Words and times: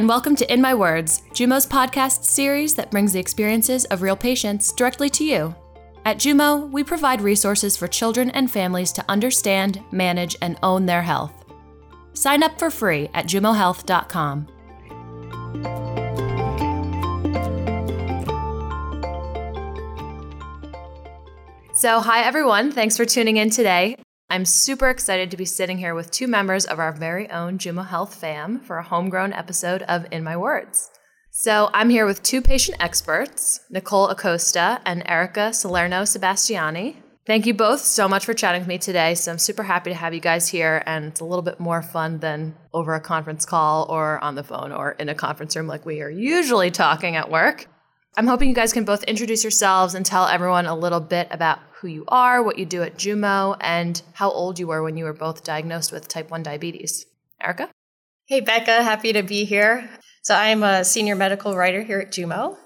and 0.00 0.08
welcome 0.08 0.34
to 0.34 0.50
In 0.50 0.62
My 0.62 0.72
Words, 0.72 1.24
Jumo's 1.34 1.66
podcast 1.66 2.24
series 2.24 2.74
that 2.74 2.90
brings 2.90 3.12
the 3.12 3.20
experiences 3.20 3.84
of 3.84 4.00
real 4.00 4.16
patients 4.16 4.72
directly 4.72 5.10
to 5.10 5.24
you. 5.24 5.54
At 6.06 6.16
Jumo, 6.16 6.70
we 6.70 6.82
provide 6.82 7.20
resources 7.20 7.76
for 7.76 7.86
children 7.86 8.30
and 8.30 8.50
families 8.50 8.92
to 8.92 9.04
understand, 9.10 9.82
manage, 9.92 10.36
and 10.40 10.58
own 10.62 10.86
their 10.86 11.02
health. 11.02 11.44
Sign 12.14 12.42
up 12.42 12.58
for 12.58 12.70
free 12.70 13.10
at 13.12 13.26
jumohealth.com. 13.26 14.48
So, 21.74 22.00
hi 22.00 22.22
everyone. 22.22 22.72
Thanks 22.72 22.96
for 22.96 23.04
tuning 23.04 23.36
in 23.36 23.50
today. 23.50 23.96
I'm 24.32 24.44
super 24.44 24.88
excited 24.88 25.32
to 25.32 25.36
be 25.36 25.44
sitting 25.44 25.78
here 25.78 25.92
with 25.92 26.12
two 26.12 26.28
members 26.28 26.64
of 26.64 26.78
our 26.78 26.92
very 26.92 27.28
own 27.30 27.58
Jumo 27.58 27.84
Health 27.84 28.14
fam 28.14 28.60
for 28.60 28.78
a 28.78 28.82
homegrown 28.84 29.32
episode 29.32 29.82
of 29.82 30.06
In 30.12 30.22
My 30.22 30.36
Words. 30.36 30.92
So, 31.32 31.68
I'm 31.74 31.90
here 31.90 32.06
with 32.06 32.22
two 32.22 32.40
patient 32.40 32.76
experts, 32.78 33.58
Nicole 33.70 34.06
Acosta 34.06 34.80
and 34.86 35.02
Erica 35.04 35.52
Salerno 35.52 36.02
Sebastiani. 36.02 36.94
Thank 37.26 37.44
you 37.44 37.54
both 37.54 37.80
so 37.80 38.08
much 38.08 38.24
for 38.24 38.32
chatting 38.32 38.60
with 38.60 38.68
me 38.68 38.78
today. 38.78 39.16
So, 39.16 39.32
I'm 39.32 39.38
super 39.38 39.64
happy 39.64 39.90
to 39.90 39.96
have 39.96 40.14
you 40.14 40.20
guys 40.20 40.46
here, 40.46 40.84
and 40.86 41.06
it's 41.06 41.18
a 41.18 41.24
little 41.24 41.42
bit 41.42 41.58
more 41.58 41.82
fun 41.82 42.20
than 42.20 42.54
over 42.72 42.94
a 42.94 43.00
conference 43.00 43.44
call 43.44 43.86
or 43.90 44.22
on 44.22 44.36
the 44.36 44.44
phone 44.44 44.70
or 44.70 44.92
in 44.92 45.08
a 45.08 45.14
conference 45.16 45.56
room 45.56 45.66
like 45.66 45.84
we 45.84 46.02
are 46.02 46.10
usually 46.10 46.70
talking 46.70 47.16
at 47.16 47.32
work. 47.32 47.66
I'm 48.16 48.26
hoping 48.26 48.48
you 48.48 48.54
guys 48.54 48.72
can 48.72 48.84
both 48.84 49.04
introduce 49.04 49.44
yourselves 49.44 49.94
and 49.94 50.04
tell 50.04 50.26
everyone 50.26 50.66
a 50.66 50.74
little 50.74 51.00
bit 51.00 51.28
about 51.30 51.60
who 51.74 51.88
you 51.88 52.04
are, 52.08 52.42
what 52.42 52.58
you 52.58 52.66
do 52.66 52.82
at 52.82 52.96
Jumo, 52.96 53.56
and 53.60 54.02
how 54.14 54.30
old 54.30 54.58
you 54.58 54.66
were 54.66 54.82
when 54.82 54.96
you 54.96 55.04
were 55.04 55.12
both 55.12 55.44
diagnosed 55.44 55.92
with 55.92 56.08
type 56.08 56.30
1 56.30 56.42
diabetes. 56.42 57.06
Erica? 57.40 57.70
Hey, 58.26 58.40
Becca, 58.40 58.82
happy 58.82 59.12
to 59.12 59.22
be 59.22 59.44
here. 59.44 59.88
So, 60.22 60.34
I'm 60.34 60.62
a 60.62 60.84
senior 60.84 61.14
medical 61.14 61.56
writer 61.56 61.82
here 61.82 62.00
at 62.00 62.10
Jumo. 62.10 62.56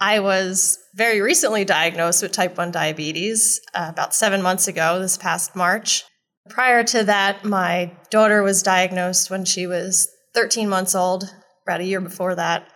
I 0.00 0.20
was 0.20 0.78
very 0.94 1.20
recently 1.20 1.64
diagnosed 1.64 2.22
with 2.22 2.32
type 2.32 2.56
1 2.56 2.72
diabetes 2.72 3.60
uh, 3.74 3.88
about 3.90 4.14
seven 4.14 4.42
months 4.42 4.66
ago, 4.66 4.98
this 4.98 5.16
past 5.16 5.54
March. 5.54 6.04
Prior 6.48 6.82
to 6.84 7.04
that, 7.04 7.44
my 7.44 7.92
daughter 8.10 8.42
was 8.42 8.62
diagnosed 8.62 9.30
when 9.30 9.44
she 9.44 9.66
was 9.66 10.08
13 10.34 10.68
months 10.68 10.94
old, 10.94 11.32
about 11.66 11.80
a 11.80 11.84
year 11.84 12.00
before 12.00 12.34
that. 12.34 12.68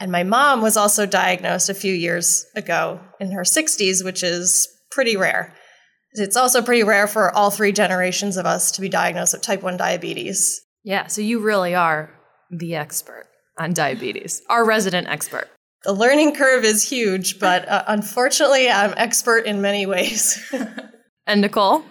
And 0.00 0.10
my 0.10 0.22
mom 0.22 0.62
was 0.62 0.78
also 0.78 1.04
diagnosed 1.04 1.68
a 1.68 1.74
few 1.74 1.92
years 1.92 2.46
ago 2.56 3.00
in 3.20 3.32
her 3.32 3.42
60s, 3.42 4.02
which 4.02 4.22
is 4.22 4.66
pretty 4.90 5.16
rare. 5.16 5.54
It's 6.14 6.36
also 6.36 6.62
pretty 6.62 6.82
rare 6.82 7.06
for 7.06 7.30
all 7.36 7.50
three 7.50 7.70
generations 7.70 8.38
of 8.38 8.46
us 8.46 8.72
to 8.72 8.80
be 8.80 8.88
diagnosed 8.88 9.34
with 9.34 9.42
type 9.42 9.62
1 9.62 9.76
diabetes. 9.76 10.60
Yeah, 10.82 11.06
so 11.06 11.20
you 11.20 11.40
really 11.40 11.74
are 11.74 12.10
the 12.50 12.74
expert 12.74 13.26
on 13.58 13.74
diabetes, 13.74 14.42
our 14.48 14.64
resident 14.64 15.06
expert. 15.06 15.48
The 15.84 15.92
learning 15.92 16.34
curve 16.34 16.64
is 16.64 16.88
huge, 16.88 17.38
but 17.38 17.68
uh, 17.68 17.84
unfortunately, 17.86 18.68
I'm 18.68 18.94
expert 18.96 19.46
in 19.46 19.60
many 19.60 19.86
ways. 19.86 20.42
and 21.26 21.42
Nicole? 21.42 21.84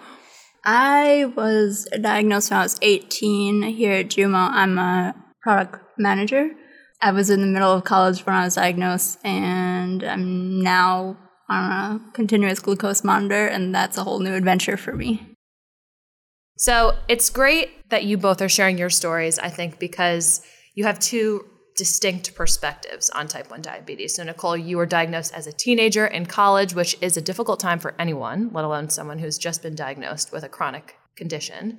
I 0.64 1.32
was 1.36 1.88
diagnosed 2.00 2.50
when 2.50 2.60
I 2.60 2.62
was 2.64 2.78
18 2.82 3.62
here 3.62 3.92
at 3.92 4.08
Jumo. 4.08 4.50
I'm 4.50 4.78
a 4.78 5.14
product 5.42 5.82
manager. 5.96 6.50
I 7.02 7.12
was 7.12 7.30
in 7.30 7.40
the 7.40 7.46
middle 7.46 7.72
of 7.72 7.84
college 7.84 8.26
when 8.26 8.34
I 8.34 8.44
was 8.44 8.56
diagnosed, 8.56 9.18
and 9.24 10.02
I'm 10.02 10.60
now 10.60 11.16
on 11.48 11.70
a 11.70 12.12
continuous 12.12 12.60
glucose 12.60 13.02
monitor, 13.02 13.46
and 13.46 13.74
that's 13.74 13.96
a 13.96 14.04
whole 14.04 14.20
new 14.20 14.34
adventure 14.34 14.76
for 14.76 14.94
me. 14.94 15.26
So 16.56 16.94
it's 17.08 17.30
great 17.30 17.88
that 17.88 18.04
you 18.04 18.18
both 18.18 18.42
are 18.42 18.48
sharing 18.48 18.76
your 18.76 18.90
stories, 18.90 19.38
I 19.38 19.48
think, 19.48 19.78
because 19.78 20.42
you 20.74 20.84
have 20.84 20.98
two 20.98 21.46
distinct 21.74 22.34
perspectives 22.34 23.08
on 23.10 23.26
type 23.26 23.50
1 23.50 23.62
diabetes. 23.62 24.14
So, 24.14 24.22
Nicole, 24.22 24.56
you 24.56 24.76
were 24.76 24.84
diagnosed 24.84 25.32
as 25.32 25.46
a 25.46 25.52
teenager 25.52 26.06
in 26.06 26.26
college, 26.26 26.74
which 26.74 26.96
is 27.00 27.16
a 27.16 27.22
difficult 27.22 27.60
time 27.60 27.78
for 27.78 27.94
anyone, 27.98 28.50
let 28.52 28.66
alone 28.66 28.90
someone 28.90 29.18
who's 29.18 29.38
just 29.38 29.62
been 29.62 29.74
diagnosed 29.74 30.32
with 30.32 30.44
a 30.44 30.48
chronic 30.50 30.96
condition. 31.16 31.78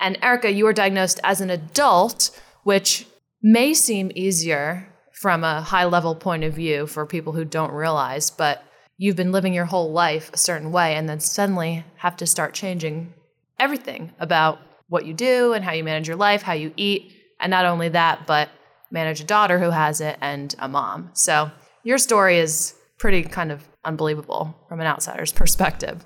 And 0.00 0.18
Erica, 0.22 0.50
you 0.50 0.64
were 0.64 0.72
diagnosed 0.72 1.20
as 1.22 1.42
an 1.42 1.50
adult, 1.50 2.30
which 2.62 3.06
may 3.44 3.74
seem 3.74 4.10
easier 4.14 4.88
from 5.12 5.44
a 5.44 5.60
high 5.60 5.84
level 5.84 6.14
point 6.14 6.42
of 6.42 6.54
view 6.54 6.86
for 6.86 7.04
people 7.04 7.34
who 7.34 7.44
don't 7.44 7.72
realize, 7.72 8.30
but 8.30 8.64
you've 8.96 9.16
been 9.16 9.32
living 9.32 9.52
your 9.52 9.66
whole 9.66 9.92
life 9.92 10.30
a 10.32 10.38
certain 10.38 10.72
way 10.72 10.94
and 10.94 11.06
then 11.06 11.20
suddenly 11.20 11.84
have 11.96 12.16
to 12.16 12.26
start 12.26 12.54
changing 12.54 13.12
everything 13.58 14.10
about 14.18 14.58
what 14.88 15.04
you 15.04 15.12
do 15.12 15.52
and 15.52 15.62
how 15.62 15.72
you 15.72 15.84
manage 15.84 16.08
your 16.08 16.16
life, 16.16 16.40
how 16.40 16.54
you 16.54 16.72
eat, 16.78 17.12
and 17.38 17.50
not 17.50 17.66
only 17.66 17.90
that, 17.90 18.26
but 18.26 18.48
manage 18.90 19.20
a 19.20 19.24
daughter 19.24 19.58
who 19.58 19.68
has 19.68 20.00
it 20.00 20.16
and 20.22 20.54
a 20.58 20.68
mom. 20.68 21.10
So 21.12 21.50
your 21.82 21.98
story 21.98 22.38
is 22.38 22.74
pretty 22.96 23.24
kind 23.24 23.52
of 23.52 23.62
unbelievable 23.84 24.56
from 24.70 24.80
an 24.80 24.86
outsider's 24.86 25.32
perspective. 25.32 26.02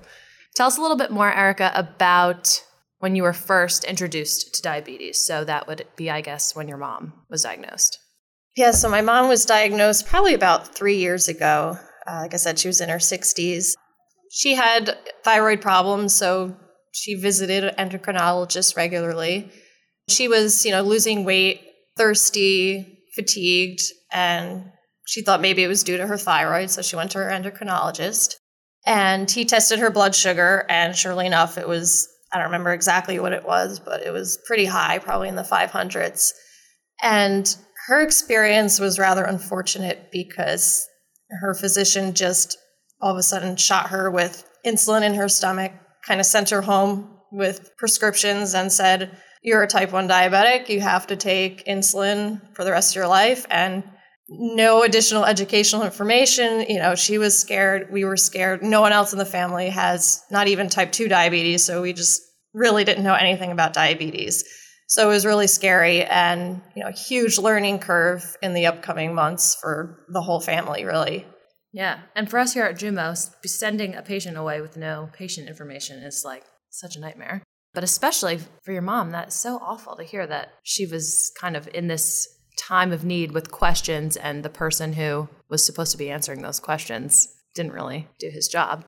Tell 0.55 0.67
us 0.67 0.77
a 0.77 0.81
little 0.81 0.97
bit 0.97 1.11
more, 1.11 1.33
Erica, 1.33 1.71
about 1.73 2.65
when 2.99 3.15
you 3.15 3.23
were 3.23 3.33
first 3.33 3.83
introduced 3.85 4.53
to 4.53 4.61
diabetes. 4.61 5.17
So 5.19 5.43
that 5.45 5.67
would 5.67 5.87
be, 5.95 6.09
I 6.09 6.21
guess, 6.21 6.55
when 6.55 6.67
your 6.67 6.77
mom 6.77 7.13
was 7.29 7.43
diagnosed. 7.43 7.97
Yeah, 8.55 8.71
so 8.71 8.89
my 8.89 9.01
mom 9.01 9.29
was 9.29 9.45
diagnosed 9.45 10.07
probably 10.07 10.33
about 10.33 10.75
three 10.75 10.97
years 10.97 11.27
ago. 11.27 11.77
Uh, 12.05 12.19
like 12.21 12.33
I 12.33 12.37
said, 12.37 12.59
she 12.59 12.67
was 12.67 12.81
in 12.81 12.89
her 12.89 12.97
60s. 12.97 13.73
She 14.31 14.55
had 14.55 14.97
thyroid 15.23 15.61
problems, 15.61 16.13
so 16.13 16.55
she 16.91 17.15
visited 17.15 17.63
an 17.63 17.89
endocrinologist 17.89 18.75
regularly. 18.75 19.49
She 20.09 20.27
was, 20.27 20.65
you 20.65 20.71
know, 20.71 20.81
losing 20.81 21.23
weight, 21.23 21.61
thirsty, 21.97 22.99
fatigued, 23.15 23.81
and 24.11 24.65
she 25.07 25.21
thought 25.21 25.41
maybe 25.41 25.63
it 25.63 25.67
was 25.67 25.83
due 25.83 25.97
to 25.97 26.07
her 26.07 26.17
thyroid, 26.17 26.69
so 26.69 26.81
she 26.81 26.95
went 26.95 27.11
to 27.11 27.19
her 27.19 27.29
endocrinologist. 27.29 28.35
And 28.85 29.29
he 29.29 29.45
tested 29.45 29.79
her 29.79 29.89
blood 29.89 30.15
sugar, 30.15 30.65
and 30.69 30.95
surely 30.95 31.25
enough, 31.25 31.57
it 31.57 31.67
was 31.67 32.07
I 32.31 32.37
don't 32.37 32.47
remember 32.47 32.73
exactly 32.73 33.19
what 33.19 33.33
it 33.33 33.45
was, 33.45 33.79
but 33.79 34.01
it 34.01 34.11
was 34.11 34.39
pretty 34.45 34.65
high, 34.65 34.99
probably 34.99 35.29
in 35.29 35.35
the 35.35 35.43
500s. 35.43 36.31
And 37.01 37.55
her 37.87 38.01
experience 38.01 38.79
was 38.79 38.99
rather 38.99 39.23
unfortunate 39.23 40.11
because 40.11 40.87
her 41.41 41.53
physician 41.53 42.13
just 42.13 42.57
all 43.01 43.11
of 43.11 43.17
a 43.17 43.23
sudden 43.23 43.55
shot 43.55 43.89
her 43.89 44.11
with 44.11 44.47
insulin 44.65 45.03
in 45.03 45.13
her 45.15 45.29
stomach, 45.29 45.71
kind 46.05 46.19
of 46.19 46.25
sent 46.25 46.49
her 46.49 46.61
home 46.61 47.17
with 47.31 47.71
prescriptions 47.77 48.53
and 48.53 48.71
said, 48.71 49.17
You're 49.41 49.63
a 49.63 49.67
type 49.67 49.91
1 49.91 50.07
diabetic. 50.07 50.69
You 50.69 50.81
have 50.81 51.07
to 51.07 51.15
take 51.15 51.65
insulin 51.65 52.41
for 52.55 52.63
the 52.63 52.71
rest 52.71 52.91
of 52.91 52.95
your 52.97 53.07
life. 53.07 53.45
And 53.49 53.83
no 54.29 54.83
additional 54.83 55.25
educational 55.25 55.83
information. 55.83 56.65
You 56.69 56.77
know, 56.77 56.95
she 56.95 57.17
was 57.17 57.37
scared. 57.37 57.89
We 57.91 58.05
were 58.05 58.17
scared. 58.17 58.63
No 58.63 58.81
one 58.81 58.91
else 58.91 59.11
in 59.11 59.19
the 59.19 59.25
family 59.25 59.69
has 59.69 60.21
not 60.31 60.47
even 60.47 60.69
type 60.69 60.91
2 60.91 61.07
diabetes. 61.07 61.65
So 61.65 61.81
we 61.81 61.93
just 61.93 62.21
really 62.53 62.83
didn't 62.83 63.03
know 63.03 63.15
anything 63.15 63.51
about 63.51 63.73
diabetes. 63.73 64.43
So 64.87 65.07
it 65.07 65.13
was 65.13 65.25
really 65.25 65.47
scary 65.47 66.03
and, 66.03 66.61
you 66.75 66.83
know, 66.83 66.91
huge 66.91 67.37
learning 67.37 67.79
curve 67.79 68.35
in 68.41 68.53
the 68.53 68.65
upcoming 68.65 69.13
months 69.13 69.55
for 69.61 70.05
the 70.11 70.21
whole 70.21 70.39
family, 70.39 70.83
really. 70.83 71.27
Yeah. 71.71 71.99
And 72.15 72.29
for 72.29 72.39
us 72.39 72.53
here 72.53 72.65
at 72.65 72.79
Jumo, 72.79 73.15
sending 73.45 73.93
a 73.93 74.01
patient 74.01 74.35
away 74.37 74.61
with 74.61 74.77
no 74.77 75.09
patient 75.13 75.47
information 75.47 76.01
is 76.01 76.23
like 76.25 76.43
such 76.71 76.95
a 76.95 76.99
nightmare. 76.99 77.43
But 77.75 77.83
especially 77.83 78.39
for 78.63 78.71
your 78.71 78.81
mom, 78.81 79.11
that's 79.11 79.35
so 79.35 79.59
awful 79.61 79.95
to 79.95 80.03
hear 80.03 80.25
that 80.25 80.53
she 80.63 80.87
was 80.87 81.31
kind 81.39 81.55
of 81.55 81.69
in 81.71 81.87
this 81.87 82.27
time 82.59 82.91
of 82.91 83.05
need 83.05 83.31
with 83.31 83.51
questions 83.51 84.17
and 84.17 84.43
the 84.43 84.49
person 84.49 84.93
who 84.93 85.29
was 85.49 85.65
supposed 85.65 85.91
to 85.93 85.97
be 85.97 86.09
answering 86.09 86.41
those 86.41 86.59
questions 86.59 87.27
didn't 87.55 87.71
really 87.71 88.07
do 88.19 88.29
his 88.29 88.47
job. 88.47 88.85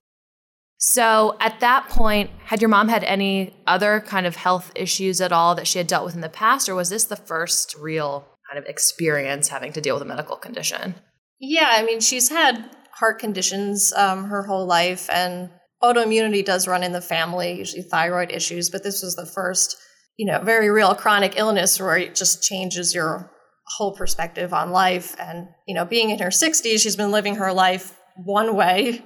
So 0.78 1.36
at 1.40 1.60
that 1.60 1.88
point, 1.88 2.30
had 2.44 2.60
your 2.60 2.68
mom 2.68 2.88
had 2.88 3.04
any 3.04 3.54
other 3.66 4.00
kind 4.00 4.26
of 4.26 4.36
health 4.36 4.72
issues 4.74 5.20
at 5.20 5.32
all 5.32 5.54
that 5.54 5.66
she 5.66 5.78
had 5.78 5.86
dealt 5.86 6.04
with 6.04 6.14
in 6.14 6.20
the 6.20 6.28
past, 6.28 6.68
or 6.68 6.74
was 6.74 6.90
this 6.90 7.04
the 7.04 7.16
first 7.16 7.76
real 7.76 8.26
kind 8.50 8.62
of 8.62 8.68
experience 8.68 9.48
having 9.48 9.72
to 9.72 9.80
deal 9.80 9.94
with 9.94 10.02
a 10.02 10.06
medical 10.06 10.36
condition? 10.36 10.96
Yeah, 11.38 11.68
I 11.70 11.84
mean, 11.84 12.00
she's 12.00 12.28
had 12.28 12.68
heart 12.92 13.20
conditions 13.20 13.92
um, 13.92 14.24
her 14.24 14.42
whole 14.42 14.66
life, 14.66 15.08
and 15.10 15.50
autoimmunity 15.82 16.44
does 16.44 16.66
run 16.66 16.82
in 16.82 16.92
the 16.92 17.00
family, 17.00 17.52
usually 17.52 17.82
thyroid 17.82 18.32
issues, 18.32 18.68
but 18.68 18.82
this 18.82 19.02
was 19.02 19.14
the 19.14 19.26
first, 19.26 19.76
you 20.16 20.26
know, 20.26 20.40
very 20.40 20.68
real 20.68 20.94
chronic 20.94 21.34
illness 21.36 21.80
where 21.80 21.96
it 21.96 22.14
just 22.16 22.42
changes 22.42 22.92
your 22.92 23.30
whole 23.66 23.94
perspective 23.94 24.52
on 24.52 24.70
life. 24.70 25.16
And, 25.18 25.48
you 25.66 25.74
know, 25.74 25.84
being 25.84 26.10
in 26.10 26.18
her 26.18 26.28
60s, 26.28 26.80
she's 26.80 26.96
been 26.96 27.10
living 27.10 27.36
her 27.36 27.52
life 27.52 27.96
one 28.16 28.54
way. 28.56 29.02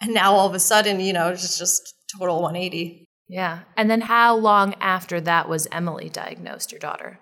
And 0.00 0.14
now 0.14 0.32
all 0.32 0.46
of 0.46 0.54
a 0.54 0.60
sudden, 0.60 1.00
you 1.00 1.12
know, 1.12 1.28
it's 1.28 1.58
just 1.58 1.94
total 2.18 2.42
180. 2.42 3.06
Yeah. 3.28 3.60
And 3.76 3.90
then 3.90 4.00
how 4.00 4.36
long 4.36 4.74
after 4.80 5.20
that 5.22 5.48
was 5.48 5.66
Emily 5.72 6.08
diagnosed, 6.08 6.70
your 6.70 6.78
daughter? 6.78 7.18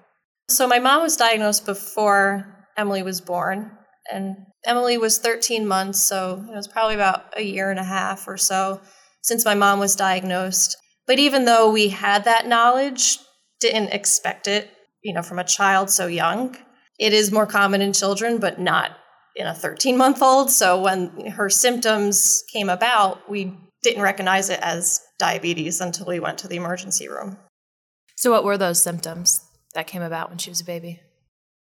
So 0.49 0.67
my 0.67 0.79
mom 0.79 1.03
was 1.03 1.17
diagnosed 1.17 1.65
before 1.65 2.67
Emily 2.77 3.03
was 3.03 3.21
born. 3.21 3.71
And 4.13 4.37
Emily 4.67 4.99
was 4.99 5.19
13 5.19 5.67
months, 5.67 6.03
so 6.03 6.45
it 6.49 6.55
was 6.55 6.69
probably 6.69 6.95
about 6.95 7.33
a 7.37 7.43
year 7.43 7.71
and 7.71 7.81
a 7.81 7.85
half 7.85 8.29
or 8.29 8.37
so 8.37 8.81
since 9.23 9.45
my 9.45 9.55
mom 9.55 9.79
was 9.79 9.97
diagnosed. 9.97 10.77
But 11.07 11.19
even 11.19 11.47
though 11.47 11.71
we 11.71 11.89
had 11.89 12.25
that 12.25 12.47
knowledge, 12.47 13.19
didn't 13.61 13.95
expect 13.95 14.47
it, 14.47 14.71
you 15.03 15.15
know, 15.15 15.23
from 15.23 15.39
a 15.39 15.45
child 15.45 15.89
so 15.89 16.07
young, 16.07 16.57
It 16.99 17.13
is 17.13 17.33
more 17.33 17.47
common 17.47 17.83
in 17.83 17.93
children, 17.93 18.39
but 18.39 18.61
not 18.61 18.93
in 19.37 19.47
a 19.47 19.55
13 19.55 19.97
month 19.97 20.23
old. 20.23 20.51
So 20.51 20.81
when 20.81 21.27
her 21.31 21.51
symptoms 21.51 22.45
came 22.53 22.69
about, 22.69 23.29
we 23.29 23.57
didn't 23.83 24.03
recognize 24.03 24.49
it 24.51 24.61
as 24.63 25.01
diabetes 25.19 25.81
until 25.81 26.07
we 26.07 26.21
went 26.21 26.39
to 26.39 26.49
the 26.49 26.57
emergency 26.57 27.09
room. 27.09 27.37
So, 28.17 28.31
what 28.31 28.45
were 28.45 28.57
those 28.57 28.81
symptoms 28.81 29.41
that 29.75 29.87
came 29.87 30.03
about 30.03 30.31
when 30.31 30.39
she 30.39 30.51
was 30.51 30.61
a 30.61 30.65
baby? 30.65 31.01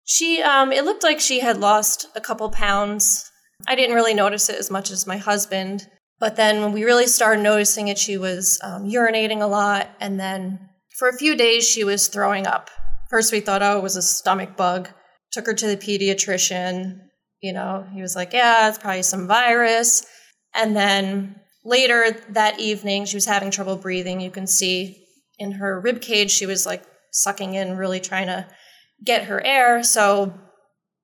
She, 0.05 0.43
um, 0.43 0.73
it 0.73 0.85
looked 0.85 1.05
like 1.05 1.21
she 1.21 1.41
had 1.41 1.59
lost 1.59 2.07
a 2.17 2.21
couple 2.21 2.51
pounds. 2.51 3.31
I 3.69 3.75
didn't 3.77 3.95
really 3.95 4.15
notice 4.15 4.49
it 4.49 4.59
as 4.59 4.71
much 4.71 4.91
as 4.91 5.07
my 5.07 5.19
husband. 5.19 5.87
But 6.19 6.37
then 6.37 6.61
when 6.61 6.73
we 6.73 6.85
really 6.85 7.07
started 7.07 7.43
noticing 7.43 7.89
it, 7.89 7.99
she 7.99 8.19
was 8.19 8.59
um, 8.63 8.85
urinating 8.85 9.41
a 9.41 9.47
lot. 9.47 9.89
And 10.01 10.19
then 10.19 10.69
for 10.99 11.09
a 11.09 11.17
few 11.17 11.37
days, 11.37 11.67
she 11.67 11.85
was 11.85 12.09
throwing 12.09 12.47
up. 12.47 12.71
First, 13.09 13.33
we 13.33 13.41
thought, 13.41 13.63
oh, 13.63 13.79
it 13.79 13.83
was 13.83 13.97
a 13.97 14.03
stomach 14.03 14.57
bug. 14.57 14.89
Took 15.33 15.47
her 15.47 15.55
to 15.55 15.67
the 15.67 15.77
pediatrician. 15.77 17.01
You 17.41 17.53
know, 17.53 17.87
he 17.93 18.03
was 18.03 18.17
like, 18.17 18.33
yeah, 18.33 18.69
it's 18.69 18.79
probably 18.79 19.03
some 19.03 19.27
virus. 19.27 20.05
And 20.55 20.77
then 20.77 21.41
later 21.65 22.17
that 22.31 22.59
evening, 22.61 23.05
she 23.05 23.17
was 23.17 23.25
having 23.25 23.51
trouble 23.51 23.77
breathing. 23.77 24.21
You 24.21 24.31
can 24.31 24.47
see 24.47 25.05
in 25.39 25.53
her 25.53 25.81
rib 25.81 26.01
cage, 26.01 26.31
she 26.31 26.47
was 26.47 26.67
like 26.67 26.85
sucking 27.13 27.55
in, 27.55 27.77
really 27.77 28.01
trying 28.01 28.27
to 28.27 28.47
get 29.05 29.25
her 29.25 29.45
air. 29.45 29.83
So 29.83 30.35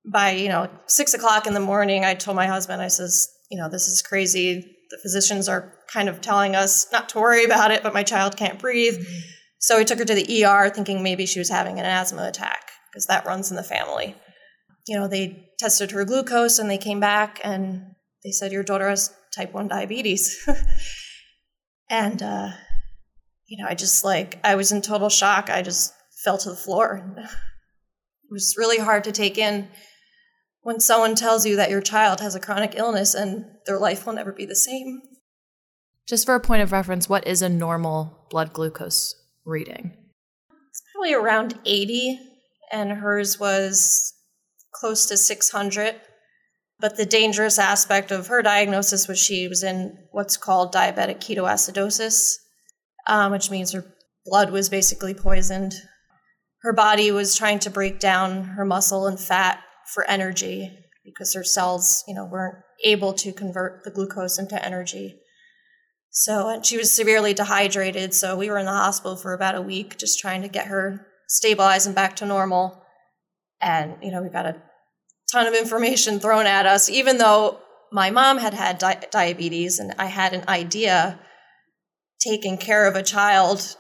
by, 0.05 0.33
you 0.33 0.49
know, 0.49 0.69
six 0.87 1.15
o'clock 1.15 1.47
in 1.47 1.55
the 1.55 1.61
morning, 1.61 2.05
I 2.05 2.15
told 2.15 2.37
my 2.37 2.47
husband, 2.47 2.83
I 2.83 2.89
says, 2.89 3.29
you 3.51 3.59
know, 3.59 3.69
this 3.69 3.89
is 3.89 4.03
crazy. 4.03 4.77
The 4.91 4.99
physicians 5.03 5.49
are 5.49 5.73
kind 5.93 6.09
of 6.09 6.21
telling 6.21 6.55
us 6.55 6.87
not 6.93 7.09
to 7.11 7.19
worry 7.19 7.45
about 7.45 7.71
it, 7.71 7.83
but 7.83 7.95
my 7.95 8.03
child 8.03 8.37
can't 8.37 8.59
breathe. 8.59 9.05
So 9.59 9.79
we 9.79 9.85
took 9.85 9.99
her 9.99 10.05
to 10.05 10.15
the 10.15 10.45
ER 10.45 10.69
thinking 10.69 11.03
maybe 11.03 11.27
she 11.27 11.39
was 11.39 11.49
having 11.49 11.79
an 11.79 11.87
asthma 11.87 12.29
attack 12.29 12.66
because 12.97 13.07
that 13.09 13.27
runs 13.27 13.51
in 13.51 13.57
the 13.59 13.63
family. 13.63 14.15
You 14.89 14.99
know, 14.99 15.07
they 15.07 15.51
tested 15.59 15.91
her 15.91 16.07
glucose 16.07 16.59
and 16.59 16.71
they 16.71 16.79
came 16.79 16.99
back 16.99 17.43
and 17.45 17.95
they 18.25 18.31
said, 18.31 18.53
Your 18.53 18.63
daughter 18.63 18.89
has 18.89 19.15
type 19.35 19.53
1 19.53 19.69
diabetes. 19.69 20.49
and, 21.91 22.23
uh, 22.23 22.53
you 23.49 23.63
know, 23.63 23.69
I 23.69 23.75
just 23.75 24.03
like, 24.03 24.39
I 24.43 24.55
was 24.55 24.73
in 24.73 24.81
total 24.81 25.11
shock. 25.11 25.51
I 25.51 25.61
just 25.61 25.93
fell 26.25 26.39
to 26.39 26.51
the 26.51 26.57
floor. 26.57 27.15
It 28.29 28.33
was 28.33 28.57
really 28.59 28.79
hard 28.79 29.05
to 29.05 29.13
take 29.13 29.39
in 29.39 29.69
when 30.63 30.81
someone 30.81 31.15
tells 31.15 31.47
you 31.47 31.55
that 31.55 31.71
your 31.71 31.81
child 31.81 32.21
has 32.21 32.35
a 32.35 32.41
chronic 32.41 32.75
illness 32.75 33.15
and 33.15 33.45
their 33.67 33.79
life 33.79 34.05
will 34.05 34.15
never 34.15 34.33
be 34.33 34.45
the 34.45 34.57
same. 34.57 35.01
Just 36.09 36.27
for 36.27 36.35
a 36.35 36.41
point 36.41 36.63
of 36.63 36.73
reference, 36.73 37.09
what 37.09 37.25
is 37.25 37.41
a 37.41 37.49
normal 37.49 38.27
blood 38.29 38.53
glucose 38.53 39.15
reading? 39.45 39.93
It's 40.71 40.83
probably 40.93 41.15
around 41.15 41.57
80, 41.65 42.19
and 42.73 42.93
hers 42.93 43.39
was 43.39 44.13
close 44.73 45.07
to 45.07 45.17
600. 45.17 45.97
But 46.79 46.97
the 46.97 47.07
dangerous 47.07 47.59
aspect 47.59 48.11
of 48.11 48.27
her 48.27 48.43
diagnosis 48.43 49.09
was 49.09 49.19
she 49.19 49.49
was 49.49 49.63
in 49.63 49.97
what's 50.13 50.37
called 50.37 50.75
diabetic 50.75 51.21
ketoacidosis, 51.21 52.35
um, 53.07 53.33
which 53.33 53.51
means 53.51 53.73
her 53.73 53.85
blood 54.27 54.51
was 54.51 54.69
basically 54.69 55.15
poisoned. 55.15 55.75
Her 56.63 56.75
body 56.75 57.11
was 57.11 57.35
trying 57.35 57.61
to 57.61 57.71
break 57.71 57.99
down 57.99 58.45
her 58.45 58.65
muscle 58.65 59.07
and 59.07 59.19
fat 59.19 59.61
for 59.95 60.05
energy 60.05 60.71
because 61.05 61.33
her 61.33 61.45
cells, 61.45 62.05
you 62.07 62.15
know, 62.15 62.27
weren't 62.27 62.59
able 62.85 63.15
to 63.15 63.33
convert 63.33 63.85
the 63.85 63.91
glucose 63.91 64.39
into 64.39 64.63
energy. 64.63 65.21
So, 66.11 66.49
and 66.49 66.67
she 66.67 66.77
was 66.77 66.93
severely 66.93 67.33
dehydrated. 67.35 68.13
So, 68.13 68.37
we 68.37 68.51
were 68.51 68.59
in 68.59 68.67
the 68.67 68.73
hospital 68.73 69.17
for 69.17 69.33
about 69.33 69.55
a 69.55 69.63
week 69.63 69.97
just 69.97 70.19
trying 70.19 70.43
to 70.43 70.49
get 70.49 70.67
her 70.67 71.06
stabilized 71.27 71.87
and 71.87 71.95
back 71.95 72.17
to 72.17 72.27
normal. 72.27 72.83
And, 73.61 73.97
you 74.03 74.11
know, 74.11 74.23
we 74.23 74.29
got 74.29 74.47
a 74.47 74.61
ton 75.33 75.47
of 75.47 75.55
information 75.55 76.21
thrown 76.21 76.47
at 76.47 76.67
us, 76.67 76.89
even 76.89 77.19
though 77.19 77.61
my 77.93 78.11
mom 78.11 78.39
had 78.39 78.55
had 78.55 78.79
di- 78.79 79.03
diabetes 79.11 79.79
and 79.79 79.95
I 79.99 80.07
had 80.07 80.35
an 80.35 80.45
idea 80.49 81.19
taking 82.21 82.59
care 82.59 82.87
of 82.87 82.97
a 82.97 83.03
child, 83.03 83.77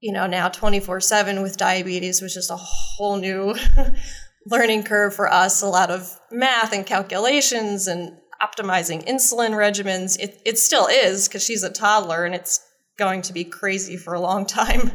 you 0.00 0.12
know, 0.12 0.26
now 0.26 0.48
24 0.48 1.00
7 1.00 1.42
with 1.42 1.56
diabetes 1.56 2.20
was 2.20 2.34
just 2.34 2.50
a 2.50 2.56
whole 2.56 3.16
new 3.16 3.54
learning 4.46 4.84
curve 4.84 5.14
for 5.14 5.32
us, 5.32 5.62
a 5.62 5.66
lot 5.66 5.90
of 5.90 6.18
math 6.30 6.72
and 6.72 6.86
calculations 6.86 7.88
and 7.88 8.16
optimizing 8.40 9.06
insulin 9.06 9.50
regimens. 9.50 10.18
It, 10.18 10.40
it 10.44 10.58
still 10.58 10.86
is 10.86 11.28
because 11.28 11.44
she's 11.44 11.62
a 11.62 11.70
toddler 11.70 12.24
and 12.24 12.34
it's 12.34 12.60
going 12.98 13.22
to 13.22 13.32
be 13.32 13.44
crazy 13.44 13.96
for 13.96 14.14
a 14.14 14.20
long 14.20 14.46
time. 14.60 14.92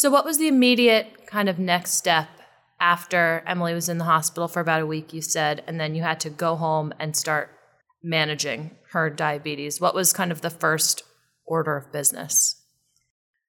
So, 0.00 0.08
what 0.08 0.24
was 0.24 0.38
the 0.38 0.48
immediate 0.48 1.26
kind 1.26 1.46
of 1.46 1.58
next 1.58 1.90
step 1.90 2.26
after 2.80 3.44
Emily 3.46 3.74
was 3.74 3.90
in 3.90 3.98
the 3.98 4.04
hospital 4.04 4.48
for 4.48 4.60
about 4.60 4.80
a 4.80 4.86
week, 4.86 5.12
you 5.12 5.20
said, 5.20 5.62
and 5.66 5.78
then 5.78 5.94
you 5.94 6.00
had 6.00 6.20
to 6.20 6.30
go 6.30 6.56
home 6.56 6.94
and 6.98 7.14
start 7.14 7.50
managing 8.02 8.70
her 8.92 9.10
diabetes? 9.10 9.78
What 9.78 9.94
was 9.94 10.14
kind 10.14 10.32
of 10.32 10.40
the 10.40 10.48
first 10.48 11.02
order 11.44 11.76
of 11.76 11.92
business? 11.92 12.56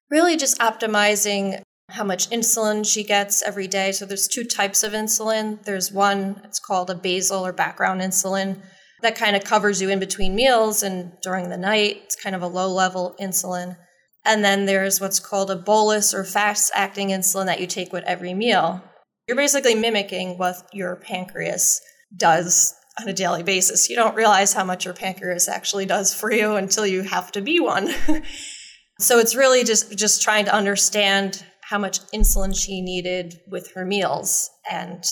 Really, 0.09 0.35
just 0.35 0.59
optimizing 0.59 1.61
how 1.87 2.03
much 2.03 2.29
insulin 2.31 2.85
she 2.85 3.05
gets 3.05 3.41
every 3.41 3.69
day. 3.69 3.93
So 3.93 4.05
there's 4.05 4.27
two 4.27 4.43
types 4.43 4.83
of 4.83 4.91
insulin. 4.91 5.63
There's 5.63 5.89
one, 5.89 6.41
it's 6.43 6.59
called 6.59 6.89
a 6.89 6.95
basal 6.95 7.47
or 7.47 7.53
background 7.53 8.01
insulin 8.01 8.61
that 9.03 9.15
kind 9.15 9.37
of 9.37 9.45
covers 9.45 9.81
you 9.81 9.87
in 9.87 9.99
between 9.99 10.35
meals 10.35 10.83
and 10.83 11.13
during 11.23 11.47
the 11.47 11.57
night. 11.57 12.01
It's 12.03 12.21
kind 12.21 12.35
of 12.35 12.41
a 12.41 12.47
low 12.47 12.67
level 12.73 13.15
insulin. 13.21 13.77
And 14.25 14.43
then 14.43 14.65
there's 14.65 15.01
what's 15.01 15.19
called 15.19 15.49
a 15.49 15.55
bolus 15.55 16.13
or 16.13 16.23
fast 16.23 16.71
acting 16.75 17.09
insulin 17.09 17.47
that 17.47 17.59
you 17.59 17.67
take 17.67 17.91
with 17.91 18.03
every 18.03 18.33
meal. 18.33 18.83
You're 19.27 19.37
basically 19.37 19.75
mimicking 19.75 20.37
what 20.37 20.67
your 20.73 20.95
pancreas 20.97 21.81
does 22.15 22.75
on 22.99 23.07
a 23.07 23.13
daily 23.13 23.43
basis. 23.43 23.89
You 23.89 23.95
don't 23.95 24.15
realize 24.15 24.53
how 24.53 24.63
much 24.63 24.85
your 24.85 24.93
pancreas 24.93 25.47
actually 25.47 25.85
does 25.85 26.13
for 26.13 26.31
you 26.31 26.55
until 26.55 26.85
you 26.85 27.01
have 27.03 27.31
to 27.31 27.41
be 27.41 27.59
one. 27.59 27.89
so 28.99 29.19
it's 29.19 29.35
really 29.35 29.63
just 29.63 29.97
just 29.97 30.21
trying 30.21 30.45
to 30.45 30.53
understand 30.53 31.43
how 31.63 31.77
much 31.77 31.99
insulin 32.11 32.55
she 32.55 32.81
needed 32.81 33.39
with 33.47 33.71
her 33.73 33.85
meals. 33.85 34.49
And 34.69 35.03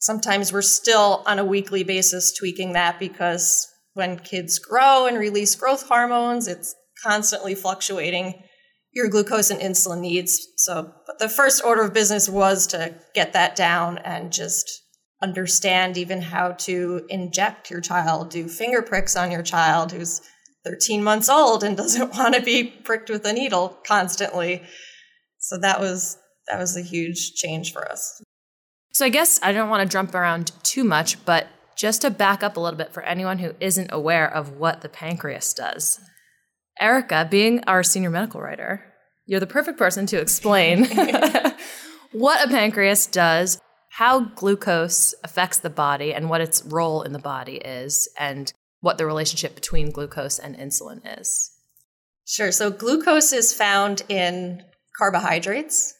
sometimes 0.00 0.52
we're 0.52 0.62
still 0.62 1.22
on 1.26 1.38
a 1.38 1.44
weekly 1.44 1.84
basis 1.84 2.32
tweaking 2.32 2.72
that 2.72 2.98
because 2.98 3.68
when 3.94 4.18
kids 4.18 4.58
grow 4.58 5.06
and 5.06 5.16
release 5.16 5.54
growth 5.54 5.86
hormones, 5.86 6.48
it's 6.48 6.74
constantly 7.02 7.54
fluctuating 7.54 8.42
your 8.92 9.08
glucose 9.08 9.50
and 9.50 9.60
insulin 9.60 10.00
needs. 10.00 10.48
So, 10.56 10.92
the 11.18 11.28
first 11.28 11.64
order 11.64 11.82
of 11.82 11.92
business 11.92 12.28
was 12.28 12.66
to 12.68 12.94
get 13.14 13.32
that 13.32 13.56
down 13.56 13.98
and 13.98 14.32
just 14.32 14.82
understand 15.22 15.96
even 15.96 16.22
how 16.22 16.52
to 16.52 17.04
inject 17.08 17.70
your 17.70 17.80
child, 17.80 18.30
do 18.30 18.48
finger 18.48 18.82
pricks 18.82 19.16
on 19.16 19.30
your 19.30 19.42
child 19.42 19.92
who's 19.92 20.20
13 20.64 21.02
months 21.02 21.28
old 21.28 21.64
and 21.64 21.76
doesn't 21.76 22.14
want 22.14 22.34
to 22.34 22.42
be 22.42 22.64
pricked 22.64 23.10
with 23.10 23.24
a 23.24 23.32
needle 23.32 23.78
constantly. 23.86 24.62
So 25.38 25.58
that 25.58 25.80
was 25.80 26.18
that 26.48 26.58
was 26.58 26.76
a 26.76 26.82
huge 26.82 27.34
change 27.34 27.72
for 27.72 27.90
us. 27.90 28.22
So 28.92 29.04
I 29.04 29.10
guess 29.10 29.38
I 29.42 29.52
don't 29.52 29.68
want 29.68 29.88
to 29.88 29.92
jump 29.92 30.14
around 30.14 30.52
too 30.62 30.82
much, 30.82 31.24
but 31.24 31.46
just 31.76 32.02
to 32.02 32.10
back 32.10 32.42
up 32.42 32.56
a 32.56 32.60
little 32.60 32.78
bit 32.78 32.92
for 32.92 33.02
anyone 33.02 33.38
who 33.38 33.54
isn't 33.60 33.90
aware 33.92 34.32
of 34.32 34.52
what 34.52 34.80
the 34.80 34.88
pancreas 34.88 35.52
does. 35.52 36.00
Erica, 36.80 37.26
being 37.30 37.62
our 37.66 37.82
senior 37.82 38.10
medical 38.10 38.40
writer, 38.40 38.84
you're 39.26 39.40
the 39.40 39.46
perfect 39.46 39.78
person 39.78 40.06
to 40.06 40.20
explain 40.20 40.84
what 42.12 42.46
a 42.46 42.48
pancreas 42.48 43.06
does, 43.06 43.60
how 43.90 44.20
glucose 44.20 45.14
affects 45.24 45.58
the 45.58 45.70
body, 45.70 46.14
and 46.14 46.30
what 46.30 46.40
its 46.40 46.64
role 46.64 47.02
in 47.02 47.12
the 47.12 47.18
body 47.18 47.56
is, 47.56 48.08
and 48.18 48.52
what 48.80 48.96
the 48.96 49.06
relationship 49.06 49.54
between 49.54 49.90
glucose 49.90 50.38
and 50.38 50.56
insulin 50.56 51.00
is. 51.20 51.50
Sure. 52.26 52.52
So, 52.52 52.70
glucose 52.70 53.32
is 53.32 53.52
found 53.52 54.02
in 54.08 54.62
carbohydrates. 54.96 55.94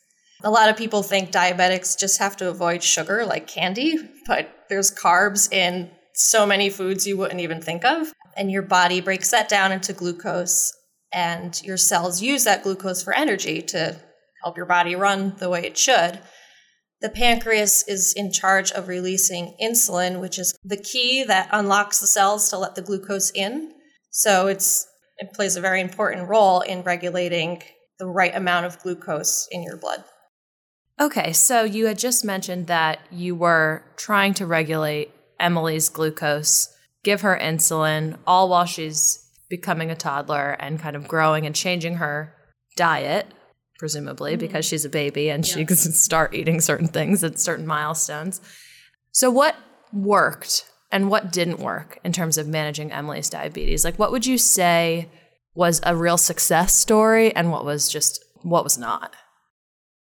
A 0.44 0.50
lot 0.50 0.68
of 0.68 0.76
people 0.76 1.02
think 1.02 1.32
diabetics 1.32 1.99
just 1.99 2.18
have 2.18 2.37
to 2.37 2.49
avoid 2.49 2.82
sugar 2.82 3.25
like 3.26 3.47
candy, 3.47 3.97
but 4.26 4.49
there's 4.68 4.94
carbs 4.94 5.52
in 5.52 5.90
so 6.14 6.47
many 6.47 6.70
foods 6.70 7.06
you 7.06 7.16
wouldn't 7.16 7.40
even 7.40 7.61
think 7.61 7.85
of. 7.85 8.12
And 8.38 8.50
your 8.50 8.62
body 8.62 9.00
breaks 9.00 9.30
that 9.33 9.49
down 9.49 9.73
into 9.73 9.92
glucose, 9.92 10.73
and 11.12 11.61
your 11.62 11.76
cells 11.76 12.23
use 12.23 12.45
that 12.45 12.62
glucose 12.62 13.02
for 13.02 13.12
energy 13.12 13.61
to 13.62 14.00
help 14.42 14.57
your 14.57 14.66
body 14.66 14.95
run 14.95 15.35
the 15.38 15.50
way 15.50 15.66
it 15.66 15.76
should. 15.76 16.21
The 17.00 17.09
pancreas 17.09 17.85
is 17.87 18.12
in 18.16 18.33
charge 18.33 18.73
of 18.73 18.88
releasing 18.88 19.57
insulin, 19.62 20.21
which 20.21 20.38
is 20.38 20.57
the 20.64 20.76
key 20.76 21.25
that 21.25 21.49
unlocks 21.52 22.00
the 22.00 22.07
cells 22.07 22.49
to 22.50 22.59
let 22.59 22.75
the 22.75 22.83
glucose 22.83 23.30
in. 23.33 23.73
So 24.11 24.47
it's 24.47 24.87
it 25.18 25.33
plays 25.33 25.57
a 25.57 25.61
very 25.61 25.80
important 25.80 26.28
role 26.28 26.61
in 26.61 26.83
regulating 26.83 27.62
the 27.99 28.07
right 28.07 28.35
amount 28.35 28.66
of 28.66 28.78
glucose 28.80 29.49
in 29.50 29.62
your 29.64 29.76
blood. 29.76 30.04
Okay, 31.00 31.33
so 31.33 31.62
you 31.62 31.87
had 31.87 31.99
just 31.99 32.25
mentioned 32.25 32.66
that 32.68 33.00
you 33.11 33.35
were 33.35 33.83
trying 33.97 34.35
to 34.35 34.47
regulate 34.47 35.12
Emily's 35.38 35.88
glucose, 35.88 36.68
give 37.08 37.22
her 37.22 37.38
insulin, 37.40 38.18
all 38.26 38.50
while 38.50 38.66
she's 38.66 39.26
becoming 39.48 39.90
a 39.90 39.96
toddler 39.96 40.50
and 40.60 40.78
kind 40.78 40.94
of 40.94 41.08
growing 41.08 41.46
and 41.46 41.54
changing 41.54 41.94
her 41.94 42.34
diet. 42.76 43.26
presumably, 43.78 44.32
mm-hmm. 44.32 44.40
because 44.40 44.66
she's 44.66 44.84
a 44.84 44.90
baby 44.90 45.30
and 45.30 45.46
yeah. 45.46 45.54
she 45.54 45.64
can 45.64 45.76
start 46.06 46.34
eating 46.34 46.60
certain 46.60 46.88
things 46.88 47.24
at 47.24 47.38
certain 47.38 47.66
milestones. 47.66 48.42
So, 49.12 49.30
what 49.30 49.56
worked 49.90 50.66
and 50.92 51.08
what 51.08 51.32
didn't 51.32 51.60
work 51.60 51.98
in 52.04 52.12
terms 52.12 52.36
of 52.36 52.46
managing 52.46 52.92
Emily's 52.92 53.30
diabetes? 53.30 53.86
Like, 53.86 53.98
what 53.98 54.12
would 54.12 54.26
you 54.26 54.36
say 54.36 55.08
was 55.54 55.80
a 55.84 55.96
real 55.96 56.18
success 56.18 56.74
story 56.74 57.34
and 57.34 57.50
what 57.50 57.64
was 57.64 57.88
just 57.88 58.22
what 58.42 58.64
was 58.64 58.76
not? 58.76 59.16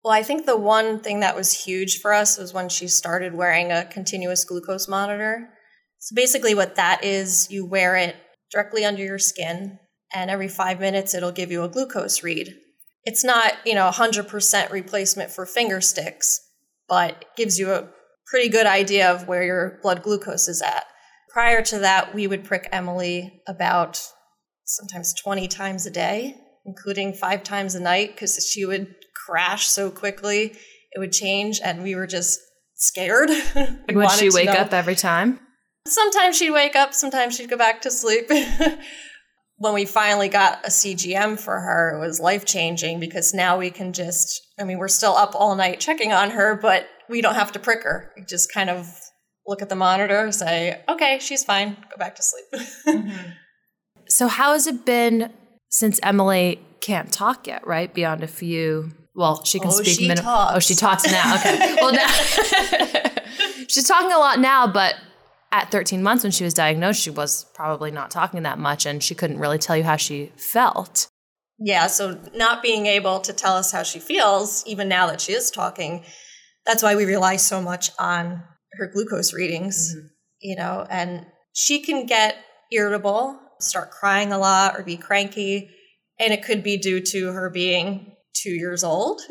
Well, 0.04 0.14
I 0.14 0.24
think 0.24 0.46
the 0.46 0.58
one 0.58 1.00
thing 1.00 1.22
that 1.22 1.36
was 1.36 1.64
huge 1.64 2.02
for 2.02 2.14
us 2.14 2.38
was 2.38 2.54
when 2.54 2.68
she 2.68 2.90
started 2.90 3.34
wearing 3.36 3.72
a 3.72 3.86
continuous 3.86 4.44
glucose 4.44 4.90
monitor. 4.90 5.50
So 6.00 6.16
basically, 6.16 6.56
what 6.56 6.76
that 6.76 7.04
is, 7.04 7.52
you 7.52 7.66
wear 7.66 7.96
it 7.96 8.16
directly 8.52 8.86
under 8.86 9.04
your 9.04 9.20
skin, 9.20 9.80
and 10.14 10.32
every 10.32 10.48
five 10.48 10.80
minutes 10.80 11.14
it'll 11.14 11.32
give 11.32 11.52
you 11.52 11.64
a 11.64 11.70
glucose 11.70 12.24
read. 12.24 12.56
It's 13.04 13.24
not, 13.24 13.54
you 13.66 13.76
know, 13.76 13.90
100% 13.90 14.72
replacement 14.72 15.32
for 15.32 15.46
finger 15.46 15.82
sticks, 15.82 16.40
but 16.88 17.12
it 17.22 17.28
gives 17.38 17.60
you 17.60 17.72
a 17.72 17.90
pretty 18.28 18.50
good 18.50 18.66
idea 18.66 19.12
of 19.12 19.28
where 19.28 19.44
your 19.44 19.80
blood 19.82 20.04
glucose 20.04 20.48
is 20.48 20.62
at. 20.62 20.86
Prior 21.32 21.62
to 21.64 21.80
that, 21.80 22.14
we 22.14 22.28
would 22.28 22.44
prick 22.44 22.68
Emily 22.72 23.42
about 23.48 24.02
sometimes 24.66 25.14
20 25.14 25.48
times 25.48 25.86
a 25.86 25.92
day, 25.92 26.36
including 26.66 27.14
five 27.14 27.44
times 27.44 27.76
a 27.76 27.80
night, 27.80 28.12
because 28.12 28.50
she 28.52 28.66
would 28.66 28.96
crash 29.26 29.68
so 29.68 29.92
quickly, 29.92 30.56
it 30.92 31.00
would 31.00 31.12
change, 31.12 31.60
and 31.64 31.84
we 31.84 31.96
were 31.96 32.08
just 32.08 32.40
scared. 32.76 33.30
would 33.92 34.12
she 34.12 34.30
wake 34.30 34.50
up 34.50 34.74
every 34.74 34.96
time? 34.96 35.40
Sometimes 35.88 36.38
she'd 36.38 36.52
wake 36.52 36.76
up, 36.76 36.94
sometimes 36.94 37.36
she'd 37.36 37.50
go 37.50 37.58
back 37.58 37.82
to 37.82 37.92
sleep. 37.92 38.30
when 39.58 39.74
we 39.74 39.86
finally 39.86 40.30
got 40.30 40.66
a 40.66 40.70
CGM 40.70 41.40
for 41.40 41.60
her, 41.60 41.96
it 41.96 42.00
was 42.00 42.20
life 42.20 42.46
changing 42.46 43.00
because 43.00 43.34
now 43.34 43.58
we 43.58 43.70
can 43.70 43.92
just, 43.92 44.42
I 44.60 44.64
mean, 44.64 44.78
we're 44.78 44.88
still 44.88 45.16
up 45.16 45.36
all 45.36 45.56
night 45.56 45.80
checking 45.80 46.14
on 46.14 46.32
her, 46.32 46.56
but 46.56 46.88
we 47.10 47.22
don't 47.22 47.36
have 47.36 47.52
to 47.54 47.60
prick 47.60 47.84
her. 47.84 48.12
We 48.16 48.24
just 48.24 48.54
kind 48.54 48.70
of 48.70 48.88
look 49.46 49.62
at 49.62 49.70
the 49.70 49.76
monitor, 49.76 50.32
say, 50.32 50.82
okay, 50.88 51.20
she's 51.20 51.44
fine, 51.44 51.76
go 51.90 51.98
back 51.98 52.16
to 52.16 52.24
sleep. 52.24 52.46
mm-hmm. 52.88 53.32
So, 54.08 54.28
how 54.28 54.54
has 54.54 54.66
it 54.66 54.86
been 54.86 55.32
since 55.70 56.00
Emily 56.02 56.60
can't 56.80 57.12
talk 57.12 57.46
yet, 57.48 57.66
right? 57.68 57.94
Beyond 57.94 58.24
a 58.24 58.28
few, 58.28 58.92
well, 59.16 59.44
she 59.44 59.60
can 59.60 59.70
oh, 59.70 59.72
speak. 59.72 60.00
She 60.00 60.16
talks. 60.16 60.54
Oh, 60.56 60.60
she 60.60 60.76
talks 60.76 61.12
now. 61.12 61.36
Okay. 61.36 61.76
well, 61.82 61.94
now 61.94 62.08
she's 63.68 63.88
talking 63.88 64.12
a 64.12 64.18
lot 64.18 64.40
now, 64.40 64.66
but 64.66 64.96
at 65.52 65.72
13 65.72 66.04
months 66.04 66.24
when 66.24 66.32
she 66.32 66.44
was 66.44 66.54
diagnosed, 66.54 67.02
she 67.02 67.10
was 67.10 67.46
probably 67.54 67.92
not 67.92 68.12
talking 68.12 68.44
that 68.44 68.60
much 68.60 68.86
and 68.86 69.04
she 69.04 69.16
couldn't 69.16 69.40
really 69.40 69.58
tell 69.58 69.76
you 69.76 69.84
how 69.84 69.96
she 69.96 70.32
felt. 70.38 71.08
Yeah, 71.60 71.88
so 71.88 72.18
not 72.34 72.62
being 72.62 72.86
able 72.86 73.20
to 73.22 73.34
tell 73.34 73.56
us 73.56 73.72
how 73.72 73.84
she 73.84 74.00
feels, 74.00 74.64
even 74.66 74.88
now 74.88 75.08
that 75.08 75.20
she 75.20 75.34
is 75.34 75.52
talking, 75.52 76.06
that's 76.66 76.84
why 76.84 76.96
we 76.96 77.06
rely 77.06 77.36
so 77.36 77.62
much 77.62 77.92
on 78.00 78.44
her 78.74 78.88
glucose 78.88 79.34
readings, 79.34 79.94
mm-hmm. 79.94 80.08
you 80.40 80.56
know, 80.56 80.86
and 80.90 81.26
she 81.54 81.82
can 81.82 82.06
get 82.06 82.38
irritable, 82.72 83.40
start 83.60 83.92
crying 83.92 84.32
a 84.32 84.38
lot, 84.38 84.78
or 84.78 84.84
be 84.84 84.96
cranky. 84.96 85.70
And 86.20 86.32
it 86.32 86.44
could 86.44 86.64
be 86.64 86.78
due 86.78 87.02
to 87.02 87.28
her 87.28 87.50
being 87.50 88.16
two 88.34 88.52
years 88.52 88.84
old 88.84 89.22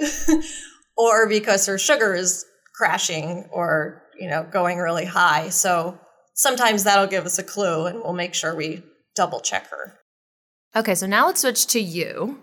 or 0.97 1.29
because 1.29 1.67
her 1.67 1.79
sugar 1.79 2.15
is 2.15 2.45
crashing 2.75 3.49
or, 3.53 4.03
you 4.19 4.29
know, 4.29 4.47
going 4.51 4.79
really 4.79 5.05
high. 5.05 5.51
So 5.51 5.99
sometimes 6.39 6.85
that'll 6.85 7.07
give 7.07 7.27
us 7.27 7.39
a 7.39 7.43
clue 7.43 7.85
and 7.87 8.01
we'll 8.01 8.15
make 8.15 8.33
sure 8.33 8.55
we 8.55 8.83
double 9.15 9.41
check 9.41 9.69
her. 9.69 9.99
Okay, 10.75 10.95
so 10.95 11.07
now 11.07 11.27
let's 11.27 11.43
switch 11.43 11.67
to 11.67 11.81
you. 11.81 12.39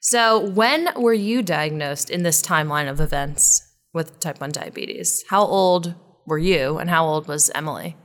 So, 0.00 0.38
when 0.50 0.90
were 0.96 1.14
you 1.14 1.42
diagnosed 1.42 2.10
in 2.10 2.22
this 2.22 2.42
timeline 2.42 2.88
of 2.88 3.00
events 3.00 3.62
with 3.92 4.20
type 4.20 4.40
1 4.40 4.50
diabetes? 4.50 5.24
How 5.28 5.42
old 5.42 5.94
were 6.26 6.38
you 6.38 6.78
and 6.78 6.90
how 6.90 7.06
old 7.06 7.26
was 7.26 7.50
Emily? 7.54 7.96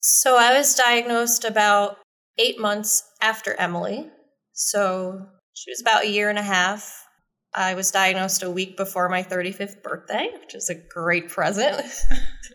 So, 0.00 0.36
I 0.38 0.56
was 0.56 0.74
diagnosed 0.74 1.44
about 1.44 1.98
eight 2.38 2.58
months 2.58 3.02
after 3.20 3.54
Emily. 3.54 4.10
So, 4.52 5.26
she 5.52 5.70
was 5.70 5.80
about 5.80 6.04
a 6.04 6.10
year 6.10 6.30
and 6.30 6.38
a 6.38 6.42
half. 6.42 7.06
I 7.54 7.74
was 7.74 7.90
diagnosed 7.90 8.42
a 8.42 8.50
week 8.50 8.76
before 8.76 9.08
my 9.08 9.22
35th 9.22 9.82
birthday, 9.82 10.30
which 10.40 10.54
is 10.54 10.70
a 10.70 10.74
great 10.74 11.28
present. 11.28 11.86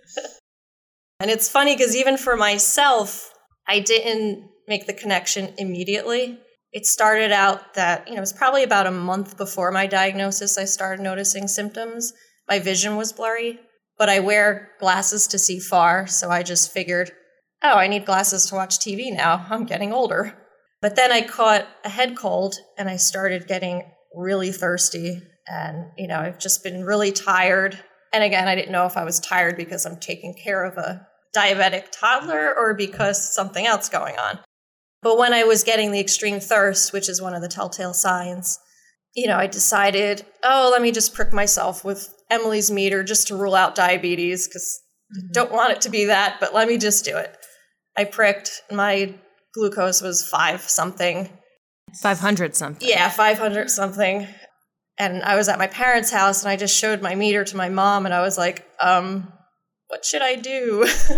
And 1.19 1.29
it's 1.29 1.49
funny 1.49 1.75
because 1.75 1.95
even 1.95 2.17
for 2.17 2.37
myself, 2.37 3.33
I 3.67 3.79
didn't 3.79 4.49
make 4.67 4.87
the 4.87 4.93
connection 4.93 5.53
immediately. 5.57 6.39
It 6.71 6.85
started 6.85 7.31
out 7.31 7.73
that, 7.73 8.07
you 8.07 8.13
know, 8.13 8.19
it 8.19 8.21
was 8.21 8.33
probably 8.33 8.63
about 8.63 8.87
a 8.87 8.91
month 8.91 9.37
before 9.37 9.71
my 9.71 9.87
diagnosis, 9.87 10.57
I 10.57 10.65
started 10.65 11.01
noticing 11.01 11.47
symptoms. 11.47 12.13
My 12.47 12.59
vision 12.59 12.95
was 12.95 13.11
blurry, 13.11 13.59
but 13.97 14.07
I 14.07 14.19
wear 14.19 14.69
glasses 14.79 15.27
to 15.27 15.39
see 15.39 15.59
far. 15.59 16.07
So 16.07 16.29
I 16.29 16.43
just 16.43 16.71
figured, 16.71 17.11
oh, 17.63 17.75
I 17.75 17.87
need 17.87 18.05
glasses 18.05 18.45
to 18.47 18.55
watch 18.55 18.79
TV 18.79 19.13
now. 19.13 19.45
I'm 19.49 19.65
getting 19.65 19.91
older. 19.91 20.35
But 20.81 20.95
then 20.95 21.11
I 21.11 21.21
caught 21.21 21.67
a 21.83 21.89
head 21.89 22.15
cold 22.15 22.55
and 22.77 22.87
I 22.87 22.95
started 22.95 23.47
getting 23.47 23.83
really 24.15 24.51
thirsty. 24.51 25.21
And, 25.47 25.87
you 25.97 26.07
know, 26.07 26.19
I've 26.19 26.39
just 26.39 26.63
been 26.63 26.83
really 26.85 27.11
tired. 27.11 27.77
And 28.13 28.23
again, 28.23 28.47
I 28.47 28.55
didn't 28.55 28.71
know 28.71 28.85
if 28.85 28.95
I 28.95 29.03
was 29.03 29.19
tired 29.19 29.57
because 29.57 29.85
I'm 29.85 29.99
taking 29.99 30.33
care 30.33 30.63
of 30.63 30.77
a 30.77 31.07
diabetic 31.35 31.91
toddler 31.91 32.53
or 32.55 32.73
because 32.73 33.33
something 33.33 33.65
else 33.65 33.89
going 33.89 34.17
on. 34.17 34.39
But 35.01 35.17
when 35.17 35.33
I 35.33 35.43
was 35.43 35.63
getting 35.63 35.91
the 35.91 35.99
extreme 35.99 36.39
thirst, 36.39 36.91
which 36.91 37.07
is 37.07 37.21
one 37.21 37.33
of 37.33 37.41
the 37.41 37.47
telltale 37.47 37.93
signs, 37.93 38.59
you 39.15 39.27
know, 39.27 39.37
I 39.37 39.47
decided, 39.47 40.25
oh, 40.43 40.69
let 40.71 40.81
me 40.81 40.91
just 40.91 41.13
prick 41.13 41.33
myself 41.33 41.83
with 41.83 42.13
Emily's 42.29 42.69
meter 42.69 43.03
just 43.03 43.27
to 43.27 43.35
rule 43.35 43.55
out 43.55 43.75
diabetes 43.75 44.47
because 44.47 44.81
mm-hmm. 45.15 45.31
don't 45.31 45.51
want 45.51 45.71
it 45.71 45.81
to 45.81 45.89
be 45.89 46.05
that, 46.05 46.37
but 46.39 46.53
let 46.53 46.67
me 46.67 46.77
just 46.77 47.05
do 47.05 47.17
it. 47.17 47.35
I 47.97 48.03
pricked, 48.05 48.61
my 48.71 49.15
glucose 49.53 50.01
was 50.01 50.27
five 50.27 50.61
something. 50.61 51.29
500 52.01 52.55
something. 52.55 52.87
Yeah, 52.87 53.09
500 53.09 53.69
something. 53.69 54.27
And 54.97 55.23
I 55.23 55.35
was 55.35 55.47
at 55.47 55.57
my 55.57 55.67
parents' 55.67 56.11
house 56.11 56.43
and 56.43 56.51
I 56.51 56.55
just 56.55 56.77
showed 56.77 57.01
my 57.01 57.15
meter 57.15 57.43
to 57.45 57.57
my 57.57 57.69
mom 57.69 58.05
and 58.05 58.13
I 58.13 58.21
was 58.21 58.37
like, 58.37 58.67
um, 58.79 59.31
what 59.89 60.05
should 60.05 60.21
I 60.21 60.35
do? 60.35 60.87
so 60.87 61.15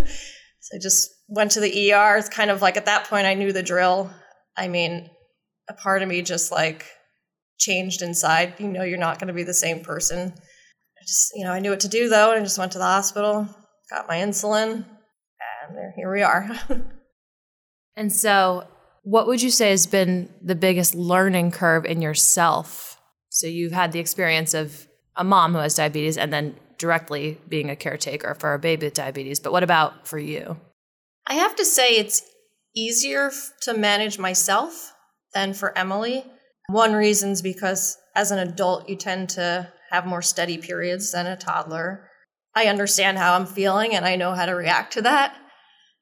I 0.74 0.78
just 0.80 1.10
went 1.28 1.52
to 1.52 1.60
the 1.60 1.92
ER. 1.92 2.16
It's 2.16 2.28
kind 2.28 2.50
of 2.50 2.60
like 2.60 2.76
at 2.76 2.86
that 2.86 3.04
point 3.04 3.26
I 3.26 3.34
knew 3.34 3.52
the 3.52 3.62
drill. 3.62 4.10
I 4.56 4.68
mean, 4.68 5.08
a 5.68 5.74
part 5.74 6.02
of 6.02 6.08
me 6.08 6.22
just 6.22 6.50
like 6.50 6.86
changed 7.58 8.02
inside. 8.02 8.54
You 8.58 8.68
know, 8.68 8.82
you're 8.82 8.98
not 8.98 9.18
going 9.18 9.28
to 9.28 9.34
be 9.34 9.44
the 9.44 9.54
same 9.54 9.80
person. 9.80 10.32
I 10.34 11.04
just, 11.06 11.32
you 11.34 11.44
know, 11.44 11.52
I 11.52 11.60
knew 11.60 11.70
what 11.70 11.80
to 11.80 11.88
do 11.88 12.08
though, 12.08 12.30
and 12.32 12.40
I 12.40 12.42
just 12.42 12.58
went 12.58 12.72
to 12.72 12.78
the 12.78 12.84
hospital, 12.84 13.48
got 13.90 14.08
my 14.08 14.16
insulin, 14.16 14.72
and 14.72 15.76
there, 15.76 15.92
here 15.96 16.12
we 16.12 16.22
are. 16.22 16.50
and 17.96 18.12
so, 18.12 18.66
what 19.02 19.26
would 19.26 19.42
you 19.42 19.50
say 19.50 19.70
has 19.70 19.86
been 19.86 20.32
the 20.40 20.54
biggest 20.54 20.94
learning 20.94 21.50
curve 21.50 21.84
in 21.84 22.00
yourself? 22.00 23.00
So, 23.30 23.46
you've 23.46 23.72
had 23.72 23.92
the 23.92 23.98
experience 23.98 24.54
of 24.54 24.86
a 25.16 25.24
mom 25.24 25.52
who 25.52 25.58
has 25.58 25.74
diabetes 25.74 26.16
and 26.16 26.32
then 26.32 26.54
directly 26.82 27.38
being 27.48 27.70
a 27.70 27.76
caretaker 27.76 28.34
for 28.34 28.54
a 28.54 28.58
baby 28.58 28.86
with 28.86 28.94
diabetes, 28.94 29.38
but 29.38 29.52
what 29.52 29.62
about 29.62 30.08
for 30.08 30.18
you? 30.18 30.56
I 31.28 31.34
have 31.34 31.54
to 31.54 31.64
say 31.64 31.90
it's 31.96 32.24
easier 32.74 33.30
to 33.60 33.72
manage 33.72 34.18
myself 34.18 34.92
than 35.32 35.54
for 35.54 35.78
Emily. 35.78 36.24
One 36.66 36.92
reason 36.92 37.30
is 37.30 37.40
because 37.40 37.96
as 38.16 38.32
an 38.32 38.40
adult, 38.40 38.88
you 38.88 38.96
tend 38.96 39.28
to 39.30 39.72
have 39.92 40.06
more 40.06 40.22
steady 40.22 40.58
periods 40.58 41.12
than 41.12 41.28
a 41.28 41.36
toddler. 41.36 42.08
I 42.56 42.66
understand 42.66 43.16
how 43.16 43.36
I'm 43.36 43.46
feeling 43.46 43.94
and 43.94 44.04
I 44.04 44.16
know 44.16 44.32
how 44.32 44.46
to 44.46 44.52
react 44.52 44.94
to 44.94 45.02
that. 45.02 45.36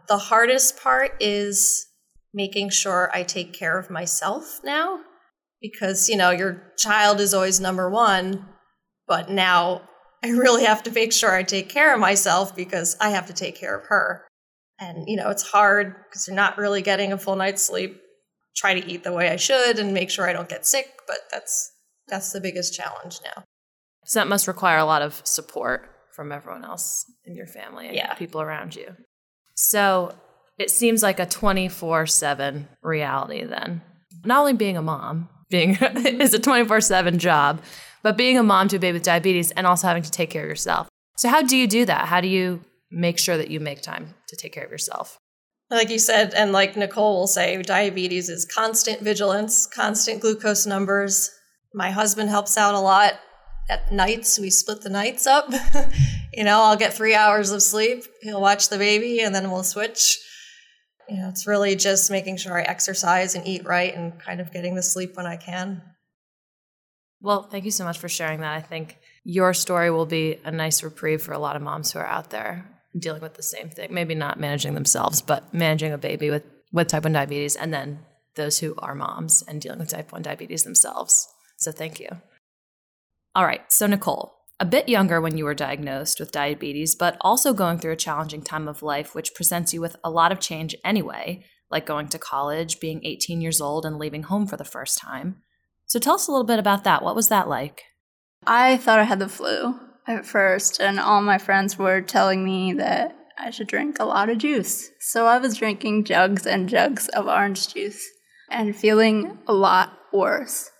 The 0.09 0.17
hardest 0.17 0.83
part 0.83 1.15
is 1.21 1.87
making 2.33 2.71
sure 2.71 3.11
I 3.13 3.23
take 3.23 3.53
care 3.53 3.79
of 3.79 3.91
myself 3.91 4.61
now 4.65 5.01
because, 5.61 6.09
you 6.09 6.17
know, 6.17 6.31
your 6.31 6.73
child 6.79 7.21
is 7.21 7.35
always 7.35 7.61
number 7.61 7.91
one, 7.91 8.47
but 9.07 9.29
now 9.29 9.83
I 10.23 10.29
really 10.31 10.65
have 10.65 10.83
to 10.85 10.91
make 10.91 11.13
sure 11.13 11.35
I 11.35 11.43
take 11.43 11.69
care 11.69 11.95
of 11.95 12.01
myself 12.01 12.55
because 12.55 12.97
I 13.01 13.11
have 13.11 13.27
to 13.27 13.33
take 13.33 13.57
care 13.57 13.77
of 13.77 13.87
her. 13.87 14.27
And, 14.79 15.09
you 15.09 15.17
know, 15.17 15.31
it's 15.31 15.43
hard 15.43 15.95
because 16.09 16.27
you're 16.27 16.37
not 16.37 16.59
really 16.59 16.83
getting 16.83 17.13
a 17.13 17.19
full 17.19 17.37
night's 17.37 17.63
sleep. 17.63 18.01
Try 18.57 18.79
to 18.79 18.87
eat 18.87 19.05
the 19.05 19.13
way 19.13 19.31
I 19.31 19.37
should 19.37 19.79
and 19.79 19.95
make 19.95 20.11
sure 20.11 20.29
I 20.29 20.33
don't 20.33 20.49
get 20.49 20.67
sick, 20.67 20.87
but 21.07 21.19
that's 21.31 21.73
that's 22.09 22.33
the 22.33 22.41
biggest 22.41 22.75
challenge 22.75 23.21
now. 23.25 23.45
So 24.05 24.19
that 24.19 24.29
must 24.29 24.49
require 24.49 24.79
a 24.79 24.85
lot 24.85 25.03
of 25.03 25.23
support 25.25 25.89
from 26.13 26.33
everyone 26.33 26.65
else 26.65 27.05
in 27.25 27.37
your 27.37 27.47
family 27.47 27.87
and 27.87 27.95
yeah. 27.95 28.15
people 28.15 28.41
around 28.43 28.75
you. 28.75 28.97
So 29.55 30.15
it 30.59 30.71
seems 30.71 31.03
like 31.03 31.21
a 31.21 31.27
24 31.27 32.07
7 32.07 32.69
reality 32.83 33.45
then. 33.45 33.83
Not 34.25 34.41
only 34.41 34.53
being 34.55 34.77
a 34.77 34.83
mom, 34.83 35.29
being 35.49 35.77
is 35.81 36.35
a 36.35 36.39
24 36.39 36.81
7 36.81 37.19
job, 37.19 37.63
but 38.03 38.17
being 38.17 38.39
a 38.39 38.43
mom 38.43 38.69
to 38.69 38.77
a 38.77 38.79
baby 38.79 38.95
with 38.95 39.03
diabetes 39.03 39.51
and 39.53 39.67
also 39.67 39.87
having 39.87 40.03
to 40.03 40.11
take 40.11 40.31
care 40.31 40.45
of 40.45 40.49
yourself. 40.49 40.89
So, 41.17 41.29
how 41.29 41.43
do 41.43 41.57
you 41.57 41.67
do 41.67 41.85
that? 41.85 42.07
How 42.07 42.21
do 42.21 42.29
you 42.29 42.63
make 42.91 43.19
sure 43.19 43.37
that 43.37 43.51
you 43.51 43.61
make 43.61 43.83
time 43.83 44.15
to 44.29 44.37
take 44.37 44.53
care 44.53 44.65
of 44.65 44.71
yourself? 44.71 45.19
Like 45.71 45.91
you 45.91 45.99
said, 45.99 46.35
and 46.35 46.51
like 46.51 46.77
Nicole 46.77 47.21
will 47.21 47.27
say, 47.29 47.61
diabetes 47.63 48.29
is 48.29 48.45
constant 48.45 49.03
vigilance, 49.03 49.67
constant 49.67 50.21
glucose 50.21 50.67
numbers. 50.67 51.31
My 51.73 51.91
husband 51.91 52.29
helps 52.29 52.57
out 52.57 52.75
a 52.75 52.81
lot 52.81 53.21
at 53.69 53.93
nights. 53.93 54.39
We 54.39 54.51
split 54.51 54.81
the 54.83 54.91
nights 54.91 55.29
up. 55.29 55.49
you 56.35 56.43
know, 56.43 56.63
I'll 56.63 56.77
get 56.77 56.93
three 56.93 57.15
hours 57.15 57.53
of 57.53 57.63
sleep. 57.63 58.05
He'll 58.21 58.41
watch 58.41 58.69
the 58.69 58.79
baby 58.79 59.21
and 59.21 59.33
then 59.33 59.51
we'll 59.51 59.63
switch. 59.63 60.19
You 61.09 61.19
know, 61.19 61.29
it's 61.29 61.47
really 61.47 61.77
just 61.77 62.11
making 62.11 62.39
sure 62.39 62.59
I 62.59 62.63
exercise 62.63 63.37
and 63.37 63.47
eat 63.47 63.65
right 63.65 63.95
and 63.95 64.19
kind 64.21 64.41
of 64.41 64.53
getting 64.53 64.75
the 64.75 64.83
sleep 64.83 65.17
when 65.17 65.27
I 65.27 65.37
can. 65.37 65.83
Well, 67.23 67.43
thank 67.43 67.65
you 67.65 67.71
so 67.71 67.85
much 67.85 67.99
for 67.99 68.09
sharing 68.09 68.41
that. 68.41 68.57
I 68.57 68.61
think 68.61 68.99
your 69.25 69.53
story 69.53 69.91
will 69.91 70.07
be 70.07 70.39
a 70.45 70.51
nice 70.51 70.83
reprieve 70.83 71.23
for 71.23 71.33
a 71.33 71.39
lot 71.39 71.57
of 71.57 71.63
moms 71.63 71.93
who 71.93 71.99
are 71.99 72.07
out 72.07 72.31
there 72.31 72.67
dealing 72.99 73.21
with 73.21 73.35
the 73.35 73.43
same 73.43 73.69
thing. 73.69 73.93
Maybe 73.93 74.15
not 74.15 74.41
managing 74.41 74.75
themselves, 74.75 75.21
but 75.23 75.53
managing 75.53 75.93
a 75.93 75.99
baby 75.99 76.31
with, 76.31 76.45
with 76.73 76.89
type 76.89 77.05
1 77.05 77.13
diabetes, 77.13 77.57
and 77.57 77.73
then 77.73 78.01
those 78.37 78.59
who 78.59 78.75
are 78.79 78.95
moms 78.95 79.43
and 79.43 79.61
dealing 79.61 79.79
with 79.79 79.89
type 79.89 80.13
1 80.13 80.23
diabetes 80.23 80.65
themselves. 80.65 81.29
So 81.59 81.73
thank 81.73 82.01
you. 82.01 82.09
All 83.35 83.45
right, 83.45 83.71
so 83.71 83.87
Nicole, 83.87 84.35
a 84.59 84.65
bit 84.65 84.89
younger 84.89 85.21
when 85.21 85.37
you 85.37 85.45
were 85.45 85.55
diagnosed 85.55 86.19
with 86.19 86.33
diabetes, 86.33 86.95
but 86.95 87.17
also 87.21 87.53
going 87.53 87.79
through 87.79 87.93
a 87.93 87.97
challenging 87.97 88.43
time 88.43 88.67
of 88.67 88.83
life, 88.83 89.15
which 89.15 89.35
presents 89.35 89.73
you 89.73 89.81
with 89.81 89.97
a 90.03 90.11
lot 90.11 90.33
of 90.33 90.41
change 90.41 90.75
anyway, 90.85 91.45
like 91.71 91.87
going 91.87 92.09
to 92.09 92.19
college, 92.19 92.81
being 92.81 93.05
18 93.05 93.41
years 93.41 93.61
old, 93.61 93.85
and 93.85 93.99
leaving 93.99 94.25
home 94.25 94.47
for 94.47 94.57
the 94.57 94.65
first 94.65 94.99
time. 94.99 95.43
So 95.91 95.99
tell 95.99 96.15
us 96.15 96.29
a 96.29 96.31
little 96.31 96.47
bit 96.47 96.61
about 96.61 96.85
that. 96.85 97.03
What 97.03 97.17
was 97.17 97.27
that 97.31 97.49
like? 97.49 97.83
I 98.47 98.77
thought 98.77 99.01
I 99.01 99.05
had 99.05 99.19
the 99.19 99.29
flu 99.29 99.75
at 100.07 100.25
first, 100.25 100.81
and 100.81 101.01
all 101.01 101.21
my 101.21 101.37
friends 101.37 101.77
were 101.77 102.01
telling 102.01 102.45
me 102.45 102.73
that 102.75 103.17
I 103.37 103.51
should 103.51 103.67
drink 103.67 103.97
a 103.99 104.05
lot 104.05 104.29
of 104.29 104.39
juice. 104.39 104.89
So 105.01 105.27
I 105.27 105.39
was 105.39 105.57
drinking 105.57 106.05
jugs 106.05 106.47
and 106.47 106.69
jugs 106.69 107.09
of 107.09 107.27
orange 107.27 107.75
juice 107.75 108.01
and 108.49 108.77
feeling 108.77 109.39
a 109.49 109.53
lot 109.53 109.93
worse. 110.13 110.71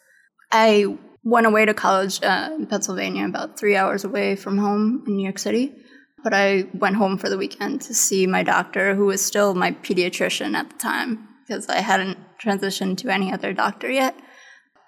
I 0.53 0.97
went 1.25 1.49
away 1.49 1.67
to 1.67 1.75
college 1.75 2.23
uh, 2.23 2.51
in 2.55 2.69
Pennsylvania, 2.69 3.25
about 3.25 3.59
three 3.59 3.75
hours 3.75 4.05
away 4.05 4.37
from 4.37 4.59
home 4.59 5.03
in 5.09 5.17
New 5.17 5.25
York 5.25 5.41
City. 5.41 5.75
But 6.23 6.35
I 6.35 6.69
went 6.73 6.95
home 6.95 7.19
for 7.19 7.29
the 7.29 7.39
weekend 7.39 7.81
to 7.83 7.95
see 7.95 8.29
my 8.29 8.45
doctor, 8.45 8.95
who 8.95 9.07
was 9.07 9.25
still 9.25 9.55
my 9.55 9.73
pediatrician 9.73 10.55
at 10.55 10.71
the 10.71 10.77
time, 10.77 11.27
because 11.45 11.69
I 11.69 11.81
hadn't 11.81 12.17
transitioned 12.41 12.99
to 12.99 13.13
any 13.13 13.33
other 13.33 13.53
doctor 13.53 13.91
yet. 13.91 14.15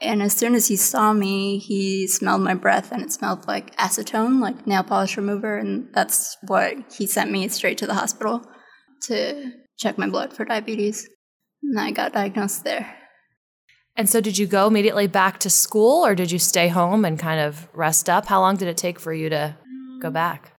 And 0.03 0.23
as 0.23 0.33
soon 0.33 0.55
as 0.55 0.67
he 0.67 0.77
saw 0.77 1.13
me, 1.13 1.59
he 1.59 2.09
smelled 2.09 2.43
my 2.43 2.55
breath 2.55 2.91
and 2.91 3.03
it 3.03 3.13
smelled 3.13 3.47
like 3.47 3.75
acetone, 3.77 4.41
like 4.41 4.67
nail 4.67 4.83
polish 4.83 5.17
remover. 5.17 5.57
And 5.57 5.89
that's 5.95 6.37
what 6.43 6.75
he 6.93 7.07
sent 7.07 7.31
me 7.31 7.47
straight 7.49 7.79
to 7.79 7.87
the 7.87 7.95
hospital 7.95 8.45
to 9.03 9.53
check 9.79 9.99
my 9.99 10.09
blood 10.09 10.33
for 10.33 10.45
diabetes. 10.45 11.09
And 11.63 11.79
I 11.79 11.93
got 11.93 12.13
diagnosed 12.13 12.65
there. 12.65 12.97
And 13.95 14.09
so, 14.09 14.21
did 14.21 14.39
you 14.39 14.47
go 14.47 14.67
immediately 14.67 15.07
back 15.07 15.39
to 15.41 15.51
school 15.51 16.05
or 16.05 16.15
did 16.15 16.33
you 16.33 16.39
stay 16.39 16.69
home 16.69 17.05
and 17.05 17.19
kind 17.19 17.41
of 17.41 17.69
rest 17.75 18.09
up? 18.09 18.27
How 18.27 18.41
long 18.41 18.57
did 18.57 18.69
it 18.69 18.77
take 18.77 18.99
for 18.99 19.13
you 19.13 19.29
to 19.29 19.57
go 20.01 20.09
mm. 20.09 20.15
back? 20.15 20.53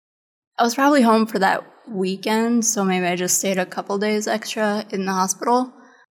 I 0.56 0.62
was 0.62 0.76
probably 0.76 1.02
home 1.02 1.26
for 1.26 1.40
that 1.40 1.64
weekend, 1.88 2.64
so 2.64 2.84
maybe 2.84 3.06
I 3.06 3.16
just 3.16 3.38
stayed 3.38 3.58
a 3.58 3.66
couple 3.66 3.98
days 3.98 4.28
extra 4.28 4.84
in 4.90 5.04
the 5.04 5.12
hospital. 5.12 5.72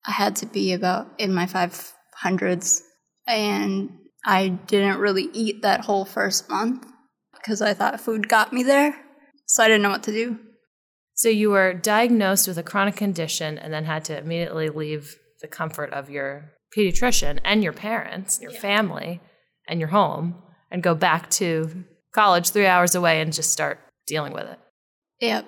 I 0.05 0.11
had 0.11 0.35
to 0.37 0.47
be 0.47 0.73
about 0.73 1.09
in 1.19 1.33
my 1.33 1.47
500s 1.47 2.83
and 3.27 3.91
I 4.25 4.49
didn't 4.49 4.99
really 4.99 5.29
eat 5.33 5.63
that 5.63 5.85
whole 5.85 6.05
first 6.05 6.49
month 6.49 6.87
because 7.35 7.61
I 7.61 7.75
thought 7.75 8.01
food 8.01 8.29
got 8.29 8.53
me 8.53 8.63
there. 8.63 8.97
So 9.47 9.63
I 9.63 9.69
didn't 9.69 9.83
know 9.83 9.91
what 9.91 10.03
to 10.05 10.13
do. 10.13 10.39
So 11.15 11.29
you 11.29 11.51
were 11.51 11.75
diagnosed 11.75 12.49
with 12.49 12.59
a 12.59 12.63
chronic 12.63 12.97
condition 12.97 13.59
and 13.59 13.73
then 13.73 13.85
had 13.85 14.05
to 14.07 14.19
immediately 14.19 14.69
leave 14.69 15.17
the 15.41 15.47
comfort 15.47 15.93
of 15.93 16.11
your 16.11 16.53
pediatrician 16.77 17.39
and 17.45 17.63
your 17.63 17.73
parents, 17.73 18.41
your 18.41 18.53
yeah. 18.53 18.61
family, 18.61 19.21
and 19.69 19.79
your 19.79 19.91
home 19.91 20.43
and 20.71 20.83
go 20.83 20.95
back 20.95 21.31
to 21.31 21.85
college 22.13 22.51
3 22.51 22.67
hours 22.67 22.95
away 22.95 23.21
and 23.21 23.33
just 23.33 23.53
start 23.53 23.79
dealing 24.07 24.33
with 24.33 24.45
it. 24.45 24.59
Yep. 25.21 25.47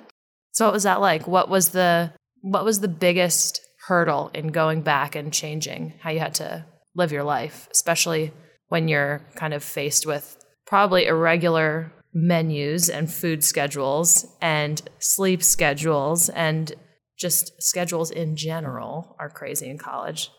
So 0.53 0.67
what 0.67 0.75
was 0.75 0.85
that 0.85 1.01
like? 1.01 1.27
What 1.27 1.49
was 1.49 1.71
the 1.71 2.13
what 2.43 2.65
was 2.65 2.81
the 2.81 2.89
biggest 2.89 3.61
hurdle 3.89 4.31
in 4.33 4.49
going 4.49 4.83
back 4.83 5.17
and 5.17 5.33
changing 5.33 5.95
how 6.01 6.11
you 6.11 6.21
had 6.21 6.35
to 6.35 6.65
live 6.97 7.13
your 7.13 7.25
life, 7.25 7.69
especially 7.71 8.33
when 8.69 8.89
you're 8.89 9.21
kind 9.37 9.55
of 9.55 9.63
faced 9.63 10.07
with 10.07 10.45
probably 10.67 11.07
irregular 11.07 11.93
menus 12.13 12.89
and 12.89 13.13
food 13.13 13.45
schedules 13.45 14.27
and 14.41 14.83
sleep 14.99 15.43
schedules 15.43 16.29
and 16.31 16.75
just 17.19 17.63
schedules 17.63 18.11
in 18.11 18.37
general 18.37 19.15
are 19.19 19.31
crazy 19.31 19.69
in 19.69 19.79
college. 19.79 20.31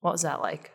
What 0.00 0.12
was 0.12 0.22
that 0.22 0.40
like? 0.40 0.72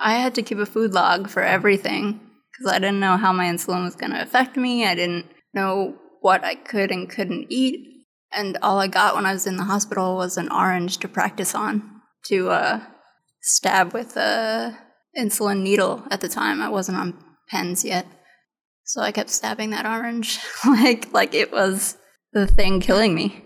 I 0.00 0.14
had 0.16 0.34
to 0.34 0.42
keep 0.42 0.58
a 0.58 0.66
food 0.66 0.92
log 0.92 1.28
for 1.28 1.42
everything 1.42 2.20
because 2.52 2.72
I 2.72 2.78
didn't 2.78 3.00
know 3.00 3.16
how 3.16 3.32
my 3.32 3.46
insulin 3.46 3.84
was 3.84 3.96
going 3.96 4.12
to 4.12 4.22
affect 4.22 4.56
me. 4.56 4.84
I 4.84 4.94
didn't 4.94 5.26
know 5.54 5.96
what 6.20 6.44
I 6.44 6.54
could 6.54 6.90
and 6.90 7.08
couldn't 7.08 7.46
eat. 7.48 7.86
And 8.32 8.58
all 8.62 8.78
I 8.78 8.88
got 8.88 9.14
when 9.14 9.26
I 9.26 9.32
was 9.32 9.46
in 9.46 9.56
the 9.56 9.64
hospital 9.64 10.16
was 10.16 10.36
an 10.36 10.50
orange 10.52 10.98
to 10.98 11.08
practice 11.08 11.54
on 11.54 12.00
to 12.26 12.50
uh, 12.50 12.80
stab 13.48 13.92
with 13.92 14.16
a 14.16 14.78
insulin 15.16 15.62
needle 15.62 16.04
at 16.10 16.20
the 16.20 16.28
time. 16.28 16.60
I 16.60 16.68
wasn't 16.68 16.98
on 16.98 17.24
pens 17.48 17.84
yet. 17.84 18.06
So 18.84 19.00
I 19.00 19.12
kept 19.12 19.30
stabbing 19.30 19.70
that 19.70 19.86
orange 19.86 20.38
like 20.66 21.12
like 21.12 21.34
it 21.34 21.52
was 21.52 21.96
the 22.32 22.46
thing 22.46 22.80
killing 22.80 23.14
me. 23.14 23.44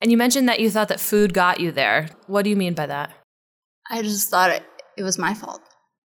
And 0.00 0.10
you 0.10 0.16
mentioned 0.16 0.48
that 0.48 0.60
you 0.60 0.70
thought 0.70 0.88
that 0.88 1.00
food 1.00 1.34
got 1.34 1.60
you 1.60 1.72
there. 1.72 2.08
What 2.26 2.42
do 2.42 2.50
you 2.50 2.56
mean 2.56 2.74
by 2.74 2.86
that? 2.86 3.12
I 3.90 4.02
just 4.02 4.30
thought 4.30 4.50
it, 4.50 4.62
it 4.96 5.02
was 5.02 5.18
my 5.18 5.34
fault 5.34 5.60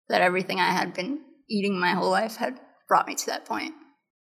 that 0.08 0.20
everything 0.20 0.60
I 0.60 0.70
had 0.70 0.92
been 0.92 1.20
eating 1.48 1.78
my 1.78 1.92
whole 1.92 2.10
life 2.10 2.36
had 2.36 2.58
brought 2.86 3.06
me 3.06 3.14
to 3.14 3.26
that 3.26 3.46
point. 3.46 3.74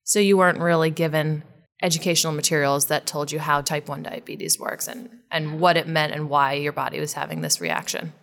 So 0.03 0.19
you 0.19 0.37
weren't 0.37 0.59
really 0.59 0.89
given 0.89 1.43
educational 1.81 2.33
materials 2.33 2.87
that 2.87 3.05
told 3.05 3.31
you 3.31 3.39
how 3.39 3.61
type 3.61 3.87
1 3.87 4.03
diabetes 4.03 4.59
works 4.59 4.87
and, 4.87 5.09
and 5.31 5.59
what 5.59 5.77
it 5.77 5.87
meant 5.87 6.13
and 6.13 6.29
why 6.29 6.53
your 6.53 6.71
body 6.71 6.99
was 6.99 7.13
having 7.13 7.41
this 7.41 7.61
reaction. 7.61 8.13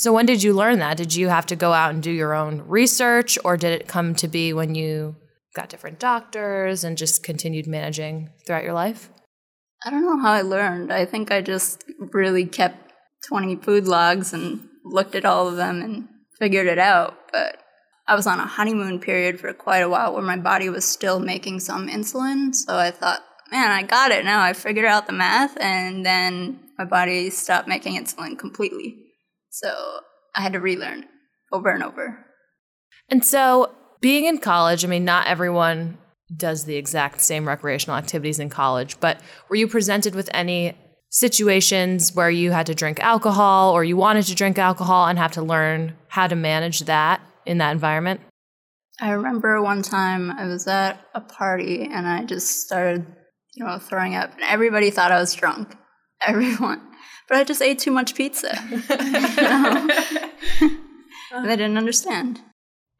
So 0.00 0.14
when 0.14 0.24
did 0.24 0.42
you 0.42 0.54
learn 0.54 0.78
that? 0.78 0.96
Did 0.96 1.14
you 1.14 1.28
have 1.28 1.44
to 1.44 1.56
go 1.56 1.74
out 1.74 1.92
and 1.92 2.02
do 2.02 2.10
your 2.10 2.32
own 2.32 2.62
research 2.62 3.38
or 3.44 3.58
did 3.58 3.78
it 3.78 3.86
come 3.86 4.14
to 4.14 4.28
be 4.28 4.54
when 4.54 4.74
you 4.74 5.14
got 5.54 5.68
different 5.68 5.98
doctors 5.98 6.84
and 6.84 6.96
just 6.96 7.22
continued 7.22 7.66
managing 7.66 8.30
throughout 8.46 8.64
your 8.64 8.72
life? 8.72 9.10
I 9.84 9.90
don't 9.90 10.00
know 10.00 10.18
how 10.18 10.32
I 10.32 10.40
learned. 10.40 10.90
I 10.90 11.04
think 11.04 11.30
I 11.30 11.42
just 11.42 11.84
really 11.98 12.46
kept 12.46 12.94
20 13.28 13.56
food 13.56 13.86
logs 13.86 14.32
and 14.32 14.66
looked 14.86 15.14
at 15.14 15.26
all 15.26 15.48
of 15.48 15.56
them 15.56 15.82
and 15.82 16.08
figured 16.38 16.66
it 16.66 16.78
out. 16.78 17.18
But 17.30 17.58
I 18.08 18.14
was 18.14 18.26
on 18.26 18.40
a 18.40 18.46
honeymoon 18.46 19.00
period 19.00 19.38
for 19.38 19.52
quite 19.52 19.80
a 19.80 19.88
while 19.90 20.14
where 20.14 20.22
my 20.22 20.38
body 20.38 20.70
was 20.70 20.86
still 20.86 21.20
making 21.20 21.60
some 21.60 21.88
insulin. 21.88 22.54
So 22.54 22.74
I 22.74 22.90
thought, 22.90 23.20
man, 23.52 23.70
I 23.70 23.82
got 23.82 24.12
it 24.12 24.24
now. 24.24 24.40
I 24.40 24.54
figured 24.54 24.86
out 24.86 25.06
the 25.06 25.12
math. 25.12 25.60
And 25.60 26.06
then 26.06 26.58
my 26.78 26.86
body 26.86 27.28
stopped 27.28 27.68
making 27.68 28.02
insulin 28.02 28.38
completely. 28.38 28.96
So 29.50 30.00
I 30.34 30.40
had 30.40 30.52
to 30.52 30.60
relearn 30.60 31.06
over 31.52 31.70
and 31.70 31.82
over. 31.82 32.24
And 33.08 33.24
so, 33.24 33.74
being 34.00 34.24
in 34.24 34.38
college, 34.38 34.84
I 34.84 34.88
mean, 34.88 35.04
not 35.04 35.26
everyone 35.26 35.98
does 36.34 36.64
the 36.64 36.76
exact 36.76 37.20
same 37.20 37.46
recreational 37.46 37.96
activities 37.96 38.38
in 38.38 38.48
college, 38.48 38.98
but 39.00 39.20
were 39.48 39.56
you 39.56 39.66
presented 39.66 40.14
with 40.14 40.30
any 40.32 40.76
situations 41.10 42.14
where 42.14 42.30
you 42.30 42.52
had 42.52 42.66
to 42.66 42.74
drink 42.74 43.00
alcohol 43.00 43.72
or 43.72 43.82
you 43.82 43.96
wanted 43.96 44.24
to 44.26 44.34
drink 44.34 44.58
alcohol 44.58 45.08
and 45.08 45.18
have 45.18 45.32
to 45.32 45.42
learn 45.42 45.96
how 46.06 46.28
to 46.28 46.36
manage 46.36 46.80
that 46.80 47.20
in 47.44 47.58
that 47.58 47.72
environment? 47.72 48.20
I 49.00 49.10
remember 49.10 49.60
one 49.60 49.82
time 49.82 50.30
I 50.30 50.46
was 50.46 50.68
at 50.68 51.00
a 51.14 51.20
party 51.20 51.88
and 51.90 52.06
I 52.06 52.24
just 52.24 52.60
started, 52.60 53.04
you 53.54 53.64
know, 53.64 53.78
throwing 53.78 54.14
up, 54.14 54.32
and 54.34 54.42
everybody 54.42 54.90
thought 54.90 55.10
I 55.10 55.18
was 55.18 55.34
drunk. 55.34 55.76
Everyone 56.22 56.89
but 57.30 57.38
I 57.38 57.44
just 57.44 57.62
ate 57.62 57.78
too 57.78 57.92
much 57.92 58.16
pizza. 58.16 58.50
and 60.60 61.48
they 61.48 61.56
didn't 61.56 61.78
understand. 61.78 62.40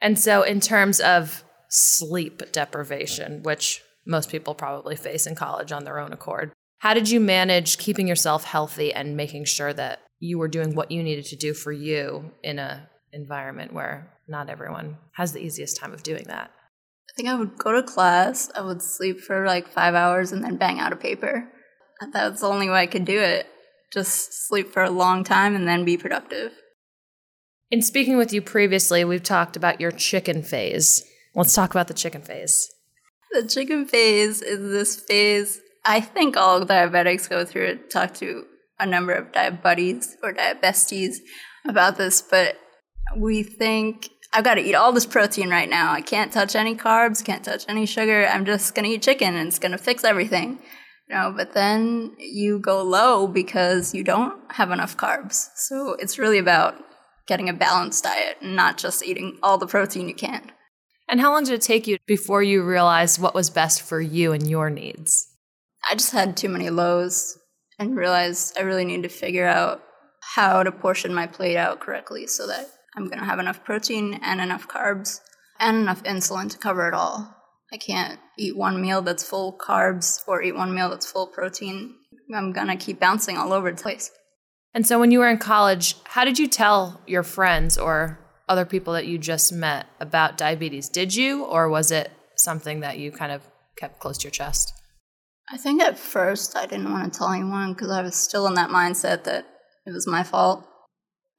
And 0.00 0.18
so, 0.18 0.42
in 0.42 0.60
terms 0.60 1.00
of 1.00 1.44
sleep 1.68 2.52
deprivation, 2.52 3.42
which 3.42 3.82
most 4.06 4.30
people 4.30 4.54
probably 4.54 4.94
face 4.96 5.26
in 5.26 5.34
college 5.34 5.72
on 5.72 5.84
their 5.84 5.98
own 5.98 6.12
accord, 6.12 6.52
how 6.78 6.94
did 6.94 7.10
you 7.10 7.18
manage 7.20 7.76
keeping 7.76 8.06
yourself 8.06 8.44
healthy 8.44 8.94
and 8.94 9.16
making 9.16 9.44
sure 9.44 9.72
that 9.72 9.98
you 10.20 10.38
were 10.38 10.48
doing 10.48 10.74
what 10.74 10.92
you 10.92 11.02
needed 11.02 11.24
to 11.26 11.36
do 11.36 11.52
for 11.52 11.72
you 11.72 12.30
in 12.42 12.58
a 12.60 12.88
environment 13.12 13.72
where 13.72 14.12
not 14.28 14.48
everyone 14.48 14.96
has 15.14 15.32
the 15.32 15.40
easiest 15.40 15.76
time 15.76 15.92
of 15.92 16.04
doing 16.04 16.24
that? 16.28 16.52
I 17.10 17.12
think 17.16 17.28
I 17.28 17.34
would 17.34 17.58
go 17.58 17.72
to 17.72 17.82
class, 17.82 18.48
I 18.54 18.60
would 18.60 18.80
sleep 18.80 19.20
for 19.20 19.44
like 19.44 19.66
five 19.68 19.96
hours 19.96 20.30
and 20.30 20.44
then 20.44 20.56
bang 20.56 20.78
out 20.78 20.92
a 20.92 20.96
paper. 20.96 21.50
That 22.12 22.30
was 22.30 22.40
the 22.40 22.46
only 22.46 22.70
way 22.70 22.80
I 22.80 22.86
could 22.86 23.04
do 23.04 23.18
it 23.18 23.46
just 23.92 24.46
sleep 24.46 24.72
for 24.72 24.82
a 24.82 24.90
long 24.90 25.24
time 25.24 25.54
and 25.54 25.66
then 25.66 25.84
be 25.84 25.96
productive. 25.96 26.52
In 27.70 27.82
speaking 27.82 28.16
with 28.16 28.32
you 28.32 28.42
previously, 28.42 29.04
we've 29.04 29.22
talked 29.22 29.56
about 29.56 29.80
your 29.80 29.92
chicken 29.92 30.42
phase. 30.42 31.04
Let's 31.34 31.54
talk 31.54 31.70
about 31.70 31.88
the 31.88 31.94
chicken 31.94 32.22
phase. 32.22 32.72
The 33.32 33.46
chicken 33.46 33.86
phase 33.86 34.42
is 34.42 34.72
this 34.72 34.96
phase 34.96 35.60
I 35.84 36.00
think 36.00 36.36
all 36.36 36.60
diabetics 36.64 37.28
go 37.28 37.44
through 37.44 37.66
it. 37.66 37.90
Talk 37.90 38.14
to 38.14 38.44
a 38.78 38.86
number 38.86 39.12
of 39.12 39.32
diabuddies 39.32 40.16
or 40.22 40.32
diabesties 40.32 41.16
about 41.66 41.96
this, 41.96 42.22
but 42.22 42.58
we 43.16 43.42
think 43.42 44.10
I've 44.32 44.44
got 44.44 44.54
to 44.54 44.60
eat 44.60 44.74
all 44.74 44.92
this 44.92 45.06
protein 45.06 45.50
right 45.50 45.68
now. 45.68 45.92
I 45.92 46.02
can't 46.02 46.32
touch 46.32 46.54
any 46.54 46.76
carbs, 46.76 47.24
can't 47.24 47.44
touch 47.44 47.64
any 47.68 47.86
sugar. 47.86 48.26
I'm 48.26 48.44
just 48.44 48.74
going 48.74 48.84
to 48.84 48.94
eat 48.94 49.02
chicken 49.02 49.34
and 49.34 49.48
it's 49.48 49.58
going 49.58 49.72
to 49.72 49.78
fix 49.78 50.04
everything. 50.04 50.60
Know, 51.10 51.34
but 51.36 51.54
then 51.54 52.14
you 52.18 52.60
go 52.60 52.82
low 52.82 53.26
because 53.26 53.92
you 53.94 54.04
don't 54.04 54.40
have 54.52 54.70
enough 54.70 54.96
carbs. 54.96 55.48
So 55.56 55.96
it's 55.98 56.20
really 56.20 56.38
about 56.38 56.76
getting 57.26 57.48
a 57.48 57.52
balanced 57.52 58.04
diet 58.04 58.36
and 58.40 58.54
not 58.54 58.78
just 58.78 59.04
eating 59.04 59.36
all 59.42 59.58
the 59.58 59.66
protein 59.66 60.08
you 60.08 60.14
can. 60.14 60.52
And 61.08 61.20
how 61.20 61.32
long 61.32 61.42
did 61.42 61.54
it 61.54 61.62
take 61.62 61.88
you 61.88 61.98
before 62.06 62.44
you 62.44 62.62
realized 62.62 63.20
what 63.20 63.34
was 63.34 63.50
best 63.50 63.82
for 63.82 64.00
you 64.00 64.30
and 64.32 64.48
your 64.48 64.70
needs? 64.70 65.26
I 65.90 65.96
just 65.96 66.12
had 66.12 66.36
too 66.36 66.48
many 66.48 66.70
lows 66.70 67.36
and 67.76 67.96
realized 67.96 68.56
I 68.56 68.62
really 68.62 68.84
need 68.84 69.02
to 69.02 69.08
figure 69.08 69.46
out 69.46 69.82
how 70.20 70.62
to 70.62 70.70
portion 70.70 71.12
my 71.12 71.26
plate 71.26 71.56
out 71.56 71.80
correctly 71.80 72.28
so 72.28 72.46
that 72.46 72.68
I'm 72.96 73.06
going 73.06 73.18
to 73.18 73.24
have 73.24 73.40
enough 73.40 73.64
protein 73.64 74.20
and 74.22 74.40
enough 74.40 74.68
carbs 74.68 75.20
and 75.58 75.78
enough 75.78 76.04
insulin 76.04 76.48
to 76.50 76.58
cover 76.58 76.86
it 76.86 76.94
all. 76.94 77.36
I 77.72 77.78
can't 77.78 78.20
eat 78.40 78.56
one 78.56 78.80
meal 78.80 79.02
that's 79.02 79.28
full 79.28 79.56
carbs 79.56 80.22
or 80.26 80.42
eat 80.42 80.54
one 80.54 80.74
meal 80.74 80.88
that's 80.88 81.10
full 81.10 81.26
protein. 81.26 81.94
I'm 82.34 82.52
going 82.52 82.68
to 82.68 82.76
keep 82.76 82.98
bouncing 82.98 83.36
all 83.36 83.52
over 83.52 83.70
the 83.70 83.82
place. 83.82 84.10
And 84.72 84.86
so 84.86 85.00
when 85.00 85.10
you 85.10 85.18
were 85.18 85.28
in 85.28 85.38
college, 85.38 85.96
how 86.04 86.24
did 86.24 86.38
you 86.38 86.46
tell 86.48 87.00
your 87.06 87.22
friends 87.22 87.76
or 87.76 88.18
other 88.48 88.64
people 88.64 88.92
that 88.94 89.06
you 89.06 89.18
just 89.18 89.52
met 89.52 89.86
about 89.98 90.38
diabetes? 90.38 90.88
Did 90.88 91.14
you, 91.14 91.44
or 91.44 91.68
was 91.68 91.90
it 91.90 92.10
something 92.36 92.80
that 92.80 92.98
you 92.98 93.10
kind 93.10 93.32
of 93.32 93.42
kept 93.76 93.98
close 93.98 94.18
to 94.18 94.24
your 94.24 94.32
chest? 94.32 94.72
I 95.52 95.56
think 95.56 95.82
at 95.82 95.98
first 95.98 96.56
I 96.56 96.66
didn't 96.66 96.92
want 96.92 97.12
to 97.12 97.18
tell 97.18 97.30
anyone 97.30 97.72
because 97.72 97.90
I 97.90 98.02
was 98.02 98.14
still 98.14 98.46
in 98.46 98.54
that 98.54 98.70
mindset 98.70 99.24
that 99.24 99.46
it 99.86 99.92
was 99.92 100.06
my 100.06 100.22
fault. 100.22 100.66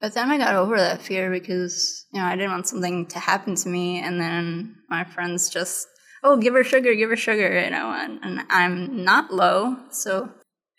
But 0.00 0.14
then 0.14 0.30
I 0.30 0.36
got 0.36 0.56
over 0.56 0.76
that 0.76 1.00
fear 1.00 1.30
because, 1.30 2.06
you 2.12 2.20
know, 2.20 2.26
I 2.26 2.36
didn't 2.36 2.50
want 2.50 2.66
something 2.66 3.06
to 3.06 3.18
happen 3.18 3.54
to 3.54 3.68
me. 3.68 4.00
And 4.00 4.20
then 4.20 4.76
my 4.90 5.04
friends 5.04 5.48
just, 5.48 5.86
oh, 6.22 6.36
give 6.36 6.54
her 6.54 6.64
sugar, 6.64 6.94
give 6.94 7.10
her 7.10 7.16
sugar, 7.16 7.60
you 7.60 7.70
know, 7.70 7.92
and, 7.92 8.18
and 8.22 8.40
I'm 8.48 9.04
not 9.04 9.32
low. 9.32 9.76
So, 9.90 10.30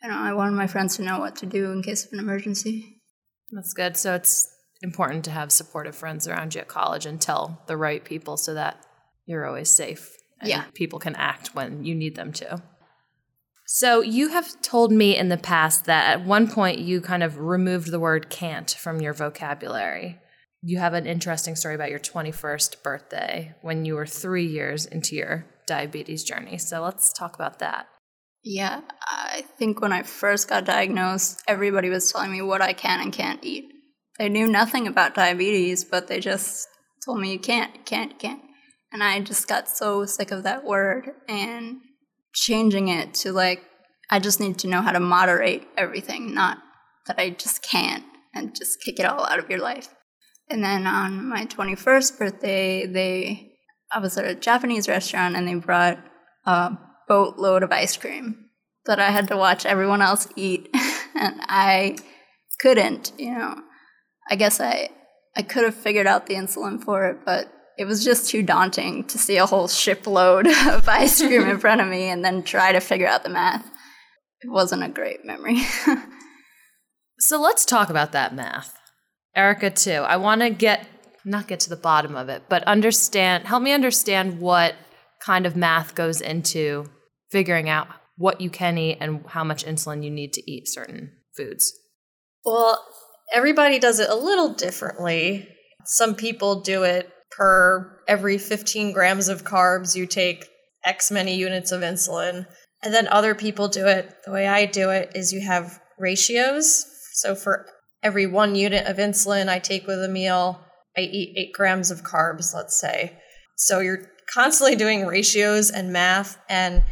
you 0.01 0.09
know, 0.09 0.15
I 0.15 0.33
wanted 0.33 0.55
my 0.55 0.67
friends 0.67 0.95
to 0.97 1.03
know 1.03 1.19
what 1.19 1.35
to 1.37 1.45
do 1.45 1.71
in 1.71 1.83
case 1.83 2.05
of 2.05 2.13
an 2.13 2.19
emergency. 2.19 3.01
That's 3.51 3.73
good. 3.73 3.97
So 3.97 4.15
it's 4.15 4.49
important 4.81 5.25
to 5.25 5.31
have 5.31 5.51
supportive 5.51 5.95
friends 5.95 6.27
around 6.27 6.55
you 6.55 6.61
at 6.61 6.67
college 6.67 7.05
and 7.05 7.19
tell 7.19 7.61
the 7.67 7.77
right 7.77 8.03
people 8.03 8.37
so 8.37 8.53
that 8.53 8.85
you're 9.25 9.45
always 9.45 9.69
safe. 9.69 10.17
And 10.39 10.49
Yeah. 10.49 10.65
People 10.73 10.99
can 10.99 11.15
act 11.15 11.55
when 11.55 11.85
you 11.85 11.95
need 11.95 12.15
them 12.15 12.33
to. 12.33 12.61
So 13.65 14.01
you 14.01 14.29
have 14.29 14.61
told 14.61 14.91
me 14.91 15.17
in 15.17 15.29
the 15.29 15.37
past 15.37 15.85
that 15.85 16.09
at 16.11 16.25
one 16.25 16.47
point 16.49 16.79
you 16.79 17.01
kind 17.01 17.23
of 17.23 17.39
removed 17.39 17.91
the 17.91 17.99
word 17.99 18.29
can't 18.29 18.69
from 18.69 19.01
your 19.01 19.13
vocabulary. 19.13 20.19
You 20.65 20.79
have 20.79 20.93
an 20.93 21.05
interesting 21.05 21.57
story 21.57 21.75
about 21.75 21.89
your 21.89 21.99
21st 21.99 22.83
birthday 22.83 23.53
when 23.61 23.83
you 23.83 23.95
were 23.95 24.05
three 24.05 24.45
years 24.45 24.85
into 24.85 25.13
your 25.13 25.45
diabetes 25.67 26.23
journey. 26.23 26.57
So 26.57 26.81
let's 26.81 27.11
talk 27.11 27.35
about 27.35 27.59
that. 27.59 27.87
Yeah, 28.45 28.79
I 29.01 29.43
think 29.57 29.81
when 29.81 29.91
I 29.91 30.03
first 30.03 30.47
got 30.47 30.63
diagnosed, 30.63 31.43
everybody 31.49 31.89
was 31.89 32.09
telling 32.09 32.31
me 32.31 32.41
what 32.41 32.61
I 32.61 32.71
can 32.71 33.01
and 33.01 33.11
can't 33.11 33.43
eat. 33.43 33.65
They 34.17 34.29
knew 34.29 34.47
nothing 34.47 34.87
about 34.87 35.15
diabetes, 35.15 35.83
but 35.83 36.07
they 36.07 36.21
just 36.21 36.69
told 37.03 37.19
me 37.19 37.33
you 37.33 37.39
can't, 37.39 37.85
can't, 37.85 38.17
can't. 38.17 38.41
And 38.93 39.03
I 39.03 39.19
just 39.19 39.49
got 39.49 39.67
so 39.67 40.05
sick 40.05 40.31
of 40.31 40.43
that 40.43 40.63
word 40.63 41.09
and 41.27 41.81
changing 42.33 42.87
it 42.87 43.13
to 43.15 43.33
like, 43.33 43.65
I 44.09 44.19
just 44.19 44.39
need 44.39 44.59
to 44.59 44.67
know 44.67 44.81
how 44.81 44.93
to 44.93 45.01
moderate 45.01 45.67
everything, 45.77 46.33
not 46.33 46.59
that 47.07 47.19
I 47.19 47.31
just 47.31 47.63
can't 47.63 48.05
and 48.33 48.55
just 48.55 48.81
kick 48.81 48.99
it 48.99 49.05
all 49.05 49.25
out 49.25 49.39
of 49.39 49.49
your 49.49 49.59
life. 49.59 49.93
And 50.53 50.63
then 50.63 50.85
on 50.85 51.27
my 51.27 51.47
21st 51.47 52.19
birthday, 52.19 52.85
they, 52.85 53.53
I 53.91 53.97
was 53.97 54.17
at 54.19 54.25
a 54.25 54.35
Japanese 54.35 54.87
restaurant 54.87 55.35
and 55.35 55.47
they 55.47 55.55
brought 55.55 55.97
a 56.45 56.77
boatload 57.07 57.63
of 57.63 57.71
ice 57.71 57.97
cream 57.97 58.49
that 58.85 58.99
I 58.99 59.09
had 59.09 59.27
to 59.29 59.35
watch 59.35 59.65
everyone 59.65 60.03
else 60.03 60.27
eat. 60.35 60.69
and 61.15 61.41
I 61.41 61.97
couldn't, 62.59 63.13
you 63.17 63.33
know. 63.33 63.55
I 64.29 64.35
guess 64.35 64.61
I, 64.61 64.91
I 65.35 65.41
could 65.41 65.63
have 65.63 65.73
figured 65.73 66.05
out 66.05 66.27
the 66.27 66.35
insulin 66.35 66.79
for 66.83 67.07
it, 67.07 67.25
but 67.25 67.51
it 67.79 67.85
was 67.85 68.05
just 68.05 68.29
too 68.29 68.43
daunting 68.43 69.05
to 69.05 69.17
see 69.17 69.37
a 69.37 69.47
whole 69.47 69.67
shipload 69.67 70.45
of 70.67 70.87
ice 70.87 71.19
cream 71.19 71.49
in 71.49 71.59
front 71.59 71.81
of 71.81 71.87
me 71.87 72.09
and 72.09 72.23
then 72.23 72.43
try 72.43 72.71
to 72.71 72.79
figure 72.79 73.07
out 73.07 73.23
the 73.23 73.29
math. 73.29 73.65
It 74.43 74.51
wasn't 74.51 74.83
a 74.83 74.89
great 74.89 75.25
memory. 75.25 75.61
So 77.19 77.39
let's 77.39 77.63
talk 77.63 77.89
about 77.89 78.11
that 78.11 78.35
math. 78.35 78.77
Erica, 79.35 79.69
too. 79.69 79.91
I 79.91 80.17
want 80.17 80.41
to 80.41 80.49
get, 80.49 80.87
not 81.25 81.47
get 81.47 81.61
to 81.61 81.69
the 81.69 81.75
bottom 81.75 82.15
of 82.15 82.29
it, 82.29 82.43
but 82.49 82.63
understand, 82.63 83.45
help 83.45 83.63
me 83.63 83.71
understand 83.71 84.39
what 84.39 84.75
kind 85.19 85.45
of 85.45 85.55
math 85.55 85.95
goes 85.95 86.21
into 86.21 86.85
figuring 87.31 87.69
out 87.69 87.87
what 88.17 88.41
you 88.41 88.49
can 88.49 88.77
eat 88.77 88.97
and 88.99 89.25
how 89.27 89.43
much 89.43 89.65
insulin 89.65 90.03
you 90.03 90.11
need 90.11 90.33
to 90.33 90.51
eat 90.51 90.67
certain 90.67 91.11
foods. 91.35 91.73
Well, 92.45 92.83
everybody 93.33 93.79
does 93.79 93.99
it 93.99 94.09
a 94.09 94.15
little 94.15 94.53
differently. 94.53 95.47
Some 95.85 96.15
people 96.15 96.61
do 96.61 96.83
it 96.83 97.09
per 97.31 97.99
every 98.07 98.37
15 98.37 98.91
grams 98.93 99.27
of 99.27 99.43
carbs, 99.43 99.95
you 99.95 100.05
take 100.05 100.47
X 100.85 101.09
many 101.11 101.35
units 101.35 101.71
of 101.71 101.81
insulin. 101.81 102.45
And 102.83 102.93
then 102.93 103.07
other 103.07 103.33
people 103.33 103.69
do 103.69 103.87
it 103.87 104.13
the 104.25 104.31
way 104.31 104.47
I 104.47 104.65
do 104.65 104.89
it 104.89 105.13
is 105.15 105.31
you 105.31 105.41
have 105.41 105.79
ratios. 105.97 106.85
So 107.13 107.33
for 107.33 107.65
every 108.03 108.27
one 108.27 108.55
unit 108.55 108.85
of 108.85 108.97
insulin 108.97 109.49
I 109.49 109.59
take 109.59 109.87
with 109.87 110.03
a 110.03 110.09
meal, 110.09 110.59
I 110.95 111.01
eat 111.01 111.37
eight 111.37 111.53
grams 111.53 111.89
of 111.89 112.03
carbs, 112.03 112.53
let's 112.53 112.79
say. 112.79 113.17
So 113.55 113.79
you're 113.79 114.09
constantly 114.31 114.75
doing 114.75 115.05
ratios 115.05 115.71
and 115.71 115.93
math, 115.93 116.37
and 116.49 116.83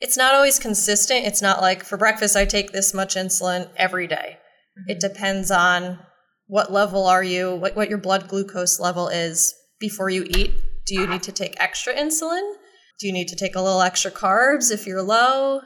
it's 0.00 0.16
not 0.16 0.34
always 0.34 0.58
consistent. 0.58 1.26
It's 1.26 1.42
not 1.42 1.60
like 1.60 1.84
for 1.84 1.96
breakfast 1.96 2.36
I 2.36 2.44
take 2.44 2.72
this 2.72 2.94
much 2.94 3.14
insulin 3.14 3.68
every 3.76 4.06
day. 4.06 4.38
Mm-hmm. 4.78 4.90
It 4.90 5.00
depends 5.00 5.50
on 5.50 5.98
what 6.46 6.72
level 6.72 7.06
are 7.06 7.24
you, 7.24 7.54
what, 7.54 7.76
what 7.76 7.88
your 7.88 7.98
blood 7.98 8.28
glucose 8.28 8.80
level 8.80 9.08
is 9.08 9.54
before 9.80 10.10
you 10.10 10.24
eat. 10.28 10.52
Do 10.86 10.94
you 10.94 11.06
need 11.06 11.22
to 11.22 11.32
take 11.32 11.60
extra 11.60 11.94
insulin? 11.94 12.54
Do 13.00 13.06
you 13.06 13.12
need 13.12 13.28
to 13.28 13.36
take 13.36 13.56
a 13.56 13.62
little 13.62 13.80
extra 13.80 14.10
carbs 14.10 14.70
if 14.70 14.86
you're 14.86 15.02
low? 15.02 15.60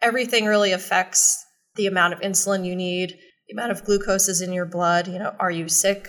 Everything 0.00 0.46
really 0.46 0.72
affects 0.72 1.44
the 1.74 1.86
amount 1.86 2.12
of 2.14 2.20
insulin 2.20 2.64
you 2.64 2.76
need, 2.76 3.16
the 3.52 3.60
amount 3.60 3.72
of 3.72 3.84
glucose 3.84 4.28
is 4.28 4.40
in 4.40 4.52
your 4.52 4.64
blood. 4.64 5.08
You 5.08 5.18
know, 5.18 5.34
are 5.38 5.50
you 5.50 5.68
sick? 5.68 6.08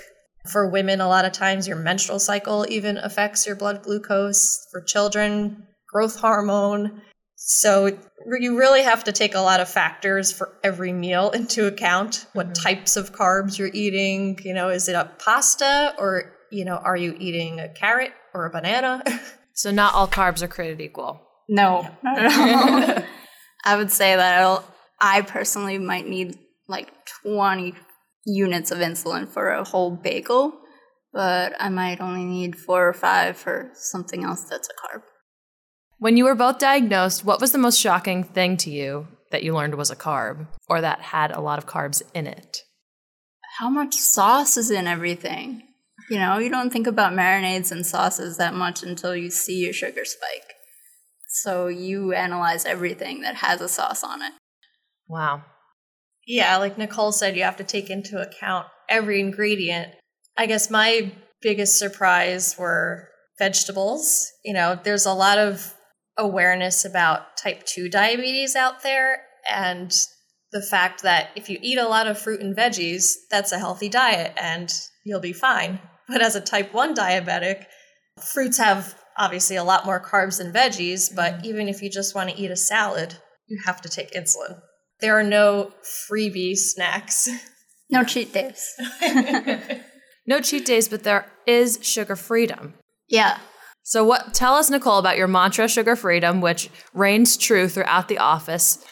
For 0.49 0.69
women, 0.69 1.01
a 1.01 1.07
lot 1.07 1.25
of 1.25 1.33
times 1.33 1.67
your 1.67 1.77
menstrual 1.77 2.19
cycle 2.19 2.65
even 2.69 2.97
affects 2.97 3.45
your 3.45 3.55
blood 3.55 3.83
glucose. 3.83 4.65
For 4.71 4.81
children, 4.81 5.67
growth 5.91 6.19
hormone. 6.19 7.01
So 7.35 7.97
you 8.39 8.57
really 8.57 8.83
have 8.83 9.03
to 9.05 9.11
take 9.11 9.35
a 9.35 9.41
lot 9.41 9.59
of 9.59 9.67
factors 9.67 10.31
for 10.31 10.57
every 10.63 10.93
meal 10.93 11.29
into 11.33 11.67
account. 11.67 12.27
What 12.31 12.55
types 12.55 12.95
of 12.95 13.13
carbs 13.13 13.57
you're 13.57 13.71
eating? 13.73 14.39
You 14.43 14.53
know, 14.53 14.69
is 14.69 14.87
it 14.87 14.93
a 14.93 15.11
pasta 15.19 15.95
or, 15.97 16.33
you 16.49 16.63
know, 16.63 16.77
are 16.77 16.95
you 16.95 17.13
eating 17.19 17.59
a 17.59 17.67
carrot 17.67 18.13
or 18.33 18.45
a 18.45 18.49
banana? 18.49 19.03
So 19.55 19.69
not 19.69 19.93
all 19.93 20.07
carbs 20.07 20.41
are 20.41 20.47
created 20.47 20.81
equal. 20.81 21.21
No, 21.47 21.87
not 22.01 22.17
at 22.17 22.97
all. 22.97 23.03
I 23.63 23.77
would 23.77 23.91
say 23.91 24.15
that 24.15 24.41
I'll, 24.41 24.65
I 24.99 25.21
personally 25.21 25.77
might 25.77 26.07
need 26.07 26.39
like 26.73 26.91
20 27.23 27.75
units 28.25 28.71
of 28.71 28.79
insulin 28.79 29.27
for 29.27 29.49
a 29.49 29.63
whole 29.63 29.91
bagel, 29.91 30.59
but 31.11 31.53
I 31.59 31.69
might 31.69 32.01
only 32.01 32.25
need 32.25 32.57
four 32.57 32.87
or 32.87 32.93
five 32.93 33.37
for 33.37 33.69
something 33.75 34.23
else 34.23 34.43
that's 34.49 34.67
a 34.67 34.73
carb. 34.81 35.03
When 35.99 36.17
you 36.17 36.25
were 36.25 36.35
both 36.35 36.57
diagnosed, 36.57 37.23
what 37.23 37.39
was 37.39 37.51
the 37.51 37.59
most 37.59 37.79
shocking 37.79 38.23
thing 38.23 38.57
to 38.57 38.71
you 38.71 39.07
that 39.31 39.43
you 39.43 39.53
learned 39.53 39.75
was 39.75 39.91
a 39.91 39.95
carb 39.95 40.47
or 40.67 40.81
that 40.81 40.99
had 40.99 41.31
a 41.31 41.41
lot 41.41 41.59
of 41.59 41.67
carbs 41.67 42.01
in 42.13 42.25
it? 42.25 42.57
How 43.59 43.69
much 43.69 43.93
sauce 43.93 44.57
is 44.57 44.71
in 44.71 44.87
everything? 44.87 45.61
You 46.09 46.17
know, 46.17 46.39
you 46.39 46.49
don't 46.49 46.73
think 46.73 46.87
about 46.87 47.13
marinades 47.13 47.71
and 47.71 47.85
sauces 47.85 48.37
that 48.37 48.55
much 48.55 48.81
until 48.81 49.15
you 49.15 49.29
see 49.29 49.63
your 49.63 49.73
sugar 49.73 50.05
spike. 50.05 50.55
So 51.29 51.67
you 51.67 52.13
analyze 52.13 52.65
everything 52.65 53.21
that 53.21 53.35
has 53.35 53.61
a 53.61 53.69
sauce 53.69 54.03
on 54.03 54.21
it. 54.23 54.33
Wow. 55.07 55.43
Yeah, 56.27 56.57
like 56.57 56.77
Nicole 56.77 57.11
said, 57.11 57.35
you 57.35 57.43
have 57.43 57.57
to 57.57 57.63
take 57.63 57.89
into 57.89 58.21
account 58.21 58.67
every 58.89 59.19
ingredient. 59.19 59.93
I 60.37 60.45
guess 60.45 60.69
my 60.69 61.11
biggest 61.41 61.77
surprise 61.77 62.55
were 62.57 63.09
vegetables. 63.37 64.31
You 64.45 64.53
know, 64.53 64.79
there's 64.81 65.05
a 65.05 65.13
lot 65.13 65.37
of 65.37 65.73
awareness 66.17 66.85
about 66.85 67.37
type 67.37 67.65
2 67.65 67.89
diabetes 67.89 68.55
out 68.55 68.83
there, 68.83 69.23
and 69.51 69.91
the 70.53 70.61
fact 70.61 71.01
that 71.01 71.31
if 71.35 71.49
you 71.49 71.57
eat 71.61 71.79
a 71.79 71.87
lot 71.87 72.07
of 72.07 72.17
fruit 72.17 72.39
and 72.39 72.55
veggies, 72.55 73.15
that's 73.29 73.51
a 73.51 73.59
healthy 73.59 73.89
diet 73.89 74.31
and 74.37 74.71
you'll 75.03 75.19
be 75.19 75.33
fine. 75.33 75.79
But 76.07 76.21
as 76.21 76.35
a 76.35 76.41
type 76.41 76.73
1 76.73 76.95
diabetic, 76.95 77.65
fruits 78.33 78.59
have 78.59 78.95
obviously 79.17 79.55
a 79.55 79.63
lot 79.63 79.85
more 79.85 79.99
carbs 79.99 80.37
than 80.37 80.53
veggies, 80.53 81.13
but 81.13 81.33
mm-hmm. 81.33 81.45
even 81.45 81.67
if 81.67 81.81
you 81.81 81.89
just 81.89 82.15
want 82.15 82.29
to 82.29 82.39
eat 82.39 82.51
a 82.51 82.55
salad, 82.55 83.15
you 83.47 83.59
have 83.65 83.81
to 83.81 83.89
take 83.89 84.13
insulin. 84.13 84.61
There 85.03 85.19
are 85.19 85.23
no 85.23 85.71
freebie 86.09 86.57
snacks. 86.57 87.29
No 87.91 88.03
cheat 88.03 88.33
days. 88.33 88.73
No 90.25 90.39
cheat 90.39 90.65
days, 90.65 90.87
but 90.87 91.03
there 91.03 91.29
is 91.45 91.79
sugar 91.81 92.15
freedom. 92.15 92.75
Yeah. 93.09 93.39
So 93.83 94.03
what 94.05 94.33
tell 94.33 94.55
us 94.55 94.69
Nicole 94.69 94.97
about 94.97 95.17
your 95.17 95.27
mantra 95.27 95.67
sugar 95.67 95.97
freedom 95.97 96.39
which 96.39 96.69
reigns 96.93 97.35
true 97.35 97.67
throughout 97.67 98.07
the 98.07 98.19
office 98.19 98.83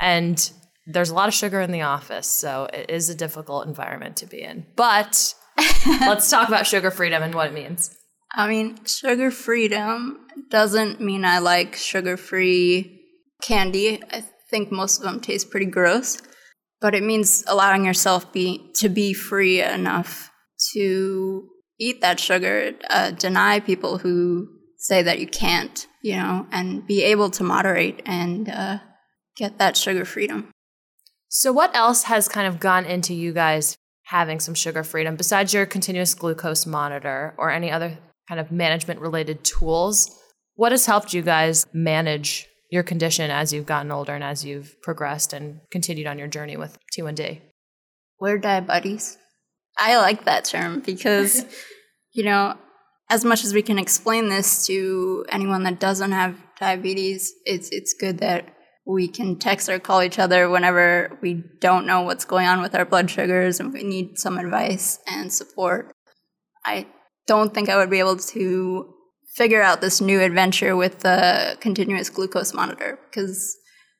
and 0.00 0.50
there's 0.86 1.10
a 1.10 1.14
lot 1.14 1.28
of 1.28 1.34
sugar 1.34 1.60
in 1.60 1.70
the 1.70 1.82
office, 1.82 2.26
so 2.26 2.68
it 2.72 2.90
is 2.90 3.08
a 3.08 3.14
difficult 3.14 3.68
environment 3.68 4.16
to 4.16 4.26
be 4.26 4.42
in. 4.42 4.66
But 4.74 5.34
let's 5.86 6.28
talk 6.28 6.48
about 6.48 6.66
sugar 6.66 6.90
freedom 6.90 7.22
and 7.22 7.34
what 7.34 7.46
it 7.46 7.54
means. 7.54 7.96
I 8.32 8.48
mean, 8.48 8.84
sugar 8.86 9.30
freedom 9.30 10.26
doesn't 10.50 11.00
mean 11.00 11.24
I 11.24 11.38
like 11.38 11.76
sugar 11.76 12.16
free 12.16 13.00
candy. 13.40 14.02
I 14.10 14.24
think 14.50 14.70
most 14.72 14.98
of 14.98 15.04
them 15.04 15.20
taste 15.20 15.50
pretty 15.50 15.66
gross. 15.66 16.20
But 16.80 16.94
it 16.94 17.02
means 17.02 17.44
allowing 17.46 17.84
yourself 17.84 18.32
be 18.32 18.70
to 18.76 18.88
be 18.88 19.12
free 19.12 19.62
enough 19.62 20.30
to 20.72 21.48
eat 21.78 22.00
that 22.00 22.20
sugar, 22.20 22.72
uh, 22.90 23.10
deny 23.12 23.60
people 23.60 23.98
who 23.98 24.48
say 24.76 25.02
that 25.02 25.18
you 25.18 25.26
can't, 25.26 25.86
you 26.02 26.16
know, 26.16 26.46
and 26.50 26.86
be 26.86 27.02
able 27.02 27.30
to 27.30 27.44
moderate 27.44 28.02
and 28.06 28.48
uh, 28.48 28.78
get 29.36 29.58
that 29.58 29.76
sugar 29.76 30.04
freedom. 30.04 30.50
So, 31.28 31.52
what 31.52 31.74
else 31.76 32.04
has 32.04 32.28
kind 32.28 32.46
of 32.46 32.60
gone 32.60 32.84
into 32.84 33.14
you 33.14 33.32
guys 33.32 33.76
having 34.04 34.40
some 34.40 34.54
sugar 34.54 34.82
freedom 34.82 35.16
besides 35.16 35.54
your 35.54 35.66
continuous 35.66 36.14
glucose 36.14 36.66
monitor 36.66 37.34
or 37.38 37.50
any 37.50 37.70
other 37.70 37.98
kind 38.28 38.40
of 38.40 38.50
management 38.50 39.00
related 39.00 39.44
tools? 39.44 40.10
What 40.54 40.72
has 40.72 40.86
helped 40.86 41.14
you 41.14 41.22
guys 41.22 41.66
manage 41.72 42.49
your 42.70 42.82
condition 42.82 43.30
as 43.30 43.52
you've 43.52 43.66
gotten 43.66 43.90
older 43.90 44.14
and 44.14 44.24
as 44.24 44.44
you've 44.44 44.80
progressed 44.82 45.32
and 45.32 45.60
continued 45.70 46.06
on 46.06 46.18
your 46.18 46.28
journey 46.28 46.56
with 46.56 46.78
T1D? 46.96 47.40
We're 48.20 48.38
diabesties. 48.38 49.16
I 49.78 49.96
like 49.96 50.24
that 50.24 50.44
term 50.44 50.80
because, 50.80 51.44
you 52.12 52.24
know, 52.24 52.56
as 53.08 53.24
much 53.24 53.44
as 53.44 53.52
we 53.52 53.62
can 53.62 53.78
explain 53.78 54.28
this 54.28 54.66
to 54.66 55.24
anyone 55.30 55.64
that 55.64 55.80
doesn't 55.80 56.12
have 56.12 56.36
diabetes, 56.58 57.32
it's 57.44 57.68
it's 57.72 57.94
good 57.94 58.18
that 58.18 58.54
we 58.86 59.08
can 59.08 59.38
text 59.38 59.68
or 59.68 59.78
call 59.78 60.02
each 60.02 60.18
other 60.18 60.48
whenever 60.48 61.18
we 61.20 61.42
don't 61.60 61.86
know 61.86 62.02
what's 62.02 62.24
going 62.24 62.46
on 62.46 62.60
with 62.60 62.74
our 62.74 62.84
blood 62.84 63.10
sugars 63.10 63.60
and 63.60 63.72
we 63.72 63.82
need 63.82 64.18
some 64.18 64.38
advice 64.38 64.98
and 65.06 65.32
support. 65.32 65.92
I 66.64 66.86
don't 67.26 67.52
think 67.54 67.68
I 67.68 67.76
would 67.76 67.90
be 67.90 68.00
able 68.00 68.16
to 68.16 68.94
figure 69.34 69.62
out 69.62 69.80
this 69.80 70.00
new 70.00 70.20
adventure 70.20 70.76
with 70.76 71.00
the 71.00 71.56
continuous 71.60 72.10
glucose 72.10 72.52
monitor 72.52 72.98
because 73.08 73.56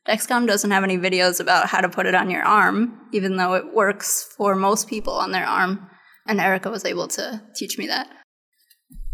Dexcom 0.08 0.46
doesn't 0.46 0.70
have 0.70 0.84
any 0.84 0.98
videos 0.98 1.40
about 1.40 1.66
how 1.66 1.80
to 1.80 1.88
put 1.88 2.06
it 2.06 2.14
on 2.14 2.30
your 2.30 2.42
arm, 2.42 2.98
even 3.12 3.36
though 3.36 3.54
it 3.54 3.74
works 3.74 4.32
for 4.36 4.54
most 4.54 4.88
people 4.88 5.12
on 5.12 5.30
their 5.30 5.46
arm. 5.46 5.88
And 6.26 6.40
Erica 6.40 6.70
was 6.70 6.84
able 6.84 7.08
to 7.08 7.42
teach 7.54 7.78
me 7.78 7.86
that. 7.86 8.08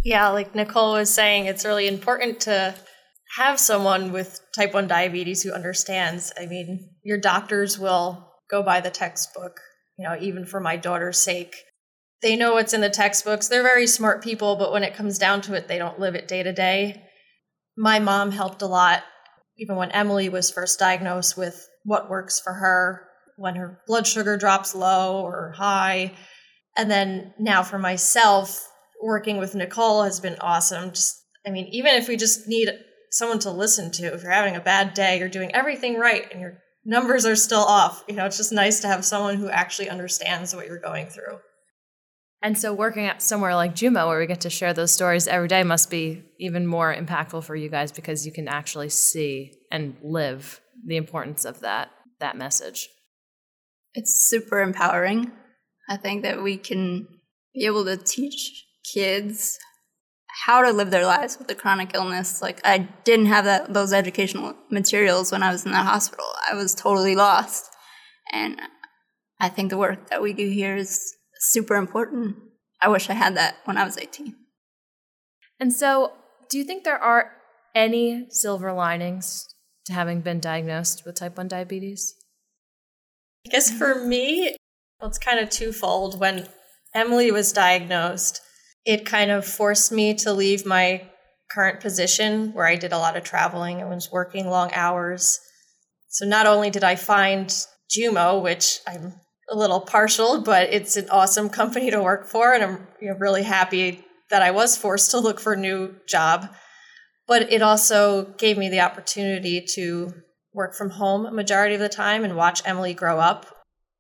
Yeah, 0.05 0.29
like 0.29 0.55
Nicole 0.55 0.93
was 0.93 1.11
saying, 1.11 1.47
it's 1.47 1.65
really 1.65 1.89
important 1.89 2.41
to 2.41 2.75
have 3.37 3.59
someone 3.59 4.13
with 4.13 4.41
type 4.55 4.73
1 4.73 4.87
diabetes 4.87 5.43
who 5.43 5.53
understands. 5.53 6.33
I 6.39 6.47
mean, 6.47 6.91
your 7.03 7.19
doctors 7.19 7.79
will 7.79 8.33
go 8.51 8.63
by 8.63 8.81
the 8.81 8.91
textbook, 8.91 9.61
you 9.99 10.09
know, 10.09 10.17
even 10.21 10.47
for 10.47 10.61
my 10.61 10.77
daughter's 10.77 11.19
sake. 11.19 11.57
They 12.27 12.35
know 12.35 12.55
what's 12.55 12.75
in 12.75 12.81
the 12.81 12.91
textbooks. 12.91 13.47
They're 13.47 13.63
very 13.63 13.87
smart 13.87 14.21
people, 14.21 14.57
but 14.57 14.73
when 14.73 14.83
it 14.83 14.95
comes 14.95 15.17
down 15.17 15.43
to 15.43 15.55
it, 15.55 15.69
they 15.69 15.79
don't 15.79 16.01
live 16.01 16.17
it 16.17 16.27
day 16.27 16.43
to 16.43 16.53
day. 16.53 17.05
My 17.77 18.01
mom 18.01 18.33
helped 18.33 18.63
a 18.63 18.67
lot, 18.67 19.05
even 19.59 19.77
when 19.77 19.93
Emily 19.93 20.29
was 20.29 20.51
first 20.51 20.81
diagnosed 20.81 21.39
with 21.39 21.69
what 21.85 22.11
works 22.11 22.41
for 22.41 22.53
her 22.53 23.07
when 23.37 23.55
her 23.55 23.79
blood 23.87 24.09
sugar 24.09 24.37
drops 24.37 24.75
low 24.75 25.23
or 25.23 25.55
high. 25.57 26.15
And 26.77 26.91
then 26.91 27.33
now 27.39 27.63
for 27.63 27.79
myself, 27.79 28.69
working 29.01 29.39
with 29.39 29.55
Nicole 29.55 30.03
has 30.03 30.19
been 30.19 30.37
awesome. 30.41 30.91
Just, 30.91 31.23
I 31.47 31.51
mean, 31.51 31.69
even 31.71 31.95
if 31.95 32.09
we 32.09 32.17
just 32.17 32.49
need 32.49 32.71
someone 33.13 33.39
to 33.39 33.53
listen 33.53 33.93
to. 33.93 34.13
If 34.13 34.25
you're 34.25 34.33
having 34.33 34.57
a 34.57 34.61
bad 34.61 34.95
day, 34.95 35.21
you're 35.21 35.29
doing 35.29 35.55
everything 35.55 35.97
right 35.97 36.27
and 36.33 36.41
your 36.41 36.59
numbers 36.85 37.25
are 37.25 37.37
still 37.37 37.61
off. 37.61 38.03
You 38.09 38.17
know, 38.17 38.27
it's 38.27 38.37
just 38.37 38.51
nice 38.51 38.81
to 38.81 38.89
have 38.89 39.05
someone 39.05 39.37
who 39.37 39.49
actually 39.49 39.91
understands 39.91 40.57
what 40.57 40.67
you're 40.67 40.81
going 40.81 41.07
through. 41.07 41.39
And 42.47 42.57
so, 42.57 42.73
working 42.73 43.07
at 43.07 43.23
somewhere 43.23 43.57
like 43.57 43.75
Jumo, 43.75 44.07
where 44.07 44.21
we 44.21 44.27
get 44.29 44.43
to 44.43 44.51
share 44.51 44.73
those 44.73 44.93
stories 44.93 45.27
every 45.27 45.49
day, 45.49 45.65
must 45.65 45.91
be 45.91 46.23
even 46.39 46.65
more 46.65 46.95
impactful 46.95 47.43
for 47.43 47.57
you 47.57 47.69
guys 47.69 47.91
because 47.91 48.25
you 48.25 48.31
can 48.31 48.47
actually 48.47 48.89
see 48.89 49.53
and 49.73 49.97
live 50.01 50.61
the 50.87 50.97
importance 50.97 51.45
of 51.45 51.59
that 51.63 51.91
that 52.21 52.37
message. 52.37 52.89
It's 53.95 54.15
super 54.15 54.61
empowering. 54.61 55.33
I 55.89 55.97
think 55.97 56.23
that 56.23 56.41
we 56.41 56.57
can 56.57 57.09
be 57.53 57.67
able 57.67 57.85
to 57.85 57.97
teach 57.97 58.65
kids 58.95 59.59
how 60.45 60.63
to 60.63 60.71
live 60.71 60.93
their 60.93 61.05
lives 61.05 61.39
with 61.41 61.51
a 61.51 61.55
chronic 61.57 61.97
illness. 61.97 62.41
Like 62.41 62.61
I 62.63 62.89
didn't 63.03 63.27
have 63.27 63.47
that 63.47 63.75
those 63.75 63.93
educational 63.93 64.55
materials 64.71 65.33
when 65.33 65.43
I 65.43 65.51
was 65.51 65.67
in 65.67 65.73
the 65.73 65.79
hospital. 65.79 66.27
I 66.49 66.55
was 66.55 66.77
totally 66.77 67.17
lost. 67.17 67.69
And 68.33 68.61
I 69.41 69.49
think 69.49 69.71
the 69.71 69.79
work 69.79 70.11
that 70.11 70.23
we 70.23 70.33
do 70.33 70.49
here 70.49 70.77
is 70.77 71.13
super 71.47 71.77
important. 71.77 72.37
I 72.83 72.89
wish 72.89 73.09
I 73.09 73.15
had 73.15 73.37
that 73.37 73.57
when 73.65 73.77
I 73.77 73.85
was 73.85 73.99
18. 73.99 74.35
And 75.59 75.73
so, 75.73 76.13
do 76.51 76.59
you 76.59 76.65
think 76.65 76.85
there 76.85 76.99
are 76.99 77.33
any 77.75 78.27
silver 78.31 78.73
linings 78.73 79.47
to 79.87 79.93
having 79.93 80.21
been 80.21 80.41
diagnosed 80.41 81.05
with 81.07 81.15
type 81.15 81.37
1 81.37 81.49
diabetes? 81.49 82.15
I 83.47 83.51
guess 83.51 83.71
for 83.71 84.05
me, 84.05 84.57
well, 85.01 85.09
it's 85.09 85.19
kind 85.19 85.39
of 85.39 85.51
twofold. 85.51 86.19
When 86.19 86.49
Emily 86.95 87.31
was 87.31 87.53
diagnosed, 87.53 88.41
it 88.85 89.07
kind 89.07 89.31
of 89.31 89.47
forced 89.47 89.93
me 89.93 90.15
to 90.15 90.33
leave 90.33 90.67
my 90.67 91.09
current 91.51 91.81
position 91.81 92.53
where 92.53 92.67
I 92.67 92.77
did 92.77 92.93
a 92.93 92.99
lot 92.99 93.17
of 93.17 93.25
traveling 93.25 93.81
and 93.81 93.89
was 93.89 94.11
working 94.11 94.49
long 94.49 94.73
hours. 94.73 95.39
So 96.09 96.27
not 96.27 96.47
only 96.47 96.71
did 96.71 96.83
I 96.85 96.97
find 96.97 97.49
Jumo, 97.91 98.43
which 98.43 98.81
I'm 98.87 99.15
a 99.51 99.57
little 99.57 99.81
partial, 99.81 100.43
but 100.43 100.69
it's 100.73 100.97
an 100.97 101.09
awesome 101.11 101.49
company 101.49 101.91
to 101.91 102.03
work 102.03 102.27
for, 102.27 102.53
and 102.53 102.63
I'm 102.63 102.87
you 103.01 103.09
know, 103.09 103.17
really 103.19 103.43
happy 103.43 104.05
that 104.31 104.43
I 104.43 104.51
was 104.51 104.77
forced 104.77 105.13
to 105.13 105.21
look 105.21 105.39
for 105.39 105.53
a 105.53 105.59
new 105.59 105.95
job. 106.09 106.49
But 107.29 107.53
it 107.53 107.63
also 107.63 108.25
gave 108.39 108.59
me 108.59 108.69
the 108.69 108.81
opportunity 108.81 109.65
to 109.75 110.13
work 110.53 110.75
from 110.75 110.91
home 110.91 111.27
a 111.27 111.31
majority 111.31 111.75
of 111.75 111.81
the 111.81 111.89
time 111.89 112.25
and 112.25 112.37
watch 112.37 112.63
Emily 112.65 112.95
grow 112.95 113.19
up. 113.21 113.47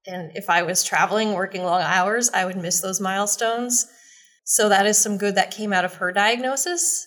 And 0.06 0.30
if 0.36 0.48
I 0.48 0.62
was 0.62 0.84
traveling, 0.84 1.32
working 1.32 1.64
long 1.64 1.82
hours, 1.82 2.30
I 2.30 2.44
would 2.44 2.56
miss 2.56 2.80
those 2.80 3.00
milestones. 3.00 3.86
So 4.44 4.68
that 4.68 4.86
is 4.86 4.96
some 4.96 5.18
good 5.18 5.34
that 5.34 5.50
came 5.50 5.72
out 5.72 5.84
of 5.84 5.94
her 5.94 6.12
diagnosis. 6.12 7.06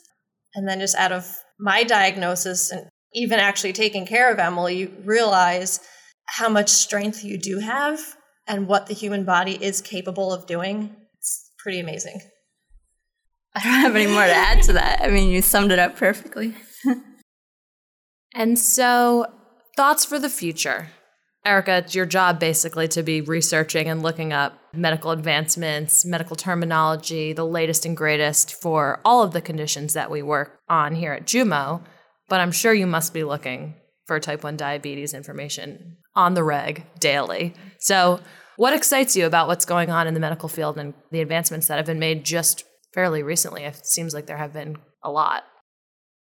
And 0.56 0.67
then 0.67 0.80
just 0.80 0.95
out 0.95 1.12
of 1.12 1.25
my 1.58 1.84
diagnosis 1.84 2.71
and 2.71 2.89
even 3.13 3.39
actually 3.39 3.73
taking 3.73 4.06
care 4.06 4.32
of 4.32 4.39
Emily, 4.39 4.78
you 4.78 4.93
realize 5.04 5.80
how 6.25 6.49
much 6.49 6.69
strength 6.69 7.23
you 7.23 7.38
do 7.38 7.60
have 7.60 7.99
and 8.50 8.68
what 8.68 8.88
the 8.88 8.94
human 8.94 9.24
body 9.24 9.64
is 9.64 9.80
capable 9.80 10.34
of 10.34 10.48
doing. 10.48 10.96
It's 11.18 11.52
pretty 11.60 11.80
amazing. 11.80 12.20
I 13.56 13.64
don't 13.64 13.74
have 13.74 13.96
any 13.96 14.08
more 14.08 14.26
to 14.26 14.34
add 14.34 14.64
to 14.64 14.74
that. 14.74 15.02
I 15.02 15.10
mean, 15.10 15.30
you 15.30 15.42
summed 15.42 15.72
it 15.72 15.80
up 15.80 15.96
perfectly. 15.96 16.56
and 18.36 18.60
so, 18.60 19.32
thoughts 19.78 20.04
for 20.04 20.20
the 20.20 20.30
future. 20.30 20.90
Erica, 21.46 21.78
it's 21.78 21.96
your 21.96 22.06
job 22.06 22.40
basically 22.40 22.88
to 22.90 23.02
be 23.02 23.22
researching 23.22 23.88
and 23.88 24.04
looking 24.04 24.34
up 24.34 24.60
medical 24.74 25.12
advancements, 25.12 26.04
medical 26.04 26.36
terminology, 26.36 27.34
the 27.34 27.46
latest 27.46 27.86
and 27.86 27.96
greatest 27.96 28.54
for 28.54 29.00
all 29.06 29.24
of 29.24 29.32
the 29.32 29.42
conditions 29.42 29.94
that 29.94 30.12
we 30.12 30.22
work 30.22 30.60
on 30.68 30.96
here 30.96 31.14
at 31.14 31.26
Jumo. 31.26 31.82
But 32.28 32.42
I'm 32.42 32.52
sure 32.52 32.74
you 32.74 32.86
must 32.86 33.14
be 33.14 33.24
looking 33.24 33.76
for 34.10 34.19
type 34.19 34.43
1 34.43 34.58
diabetes 34.58 35.13
information 35.13 35.98
on 36.15 36.34
the 36.34 36.43
reg 36.43 36.84
daily. 37.00 37.54
So, 37.80 38.19
what 38.58 38.74
excites 38.74 39.15
you 39.15 39.28
about 39.28 39.48
what's 39.48 39.65
going 39.65 39.91
on 39.91 40.08
in 40.08 40.15
the 40.15 40.19
medical 40.19 40.50
field 40.50 40.80
and 40.80 40.95
the 41.12 41.22
advancements 41.22 41.67
that 41.67 41.78
have 41.78 41.86
been 41.86 42.00
made 42.00 42.26
just 42.26 42.65
fairly 42.91 43.22
recently? 43.22 43.63
It 43.63 43.86
seems 43.86 44.15
like 44.15 44.26
there 44.26 44.38
have 44.38 44.52
been 44.52 44.78
a 45.04 45.12
lot. 45.12 45.43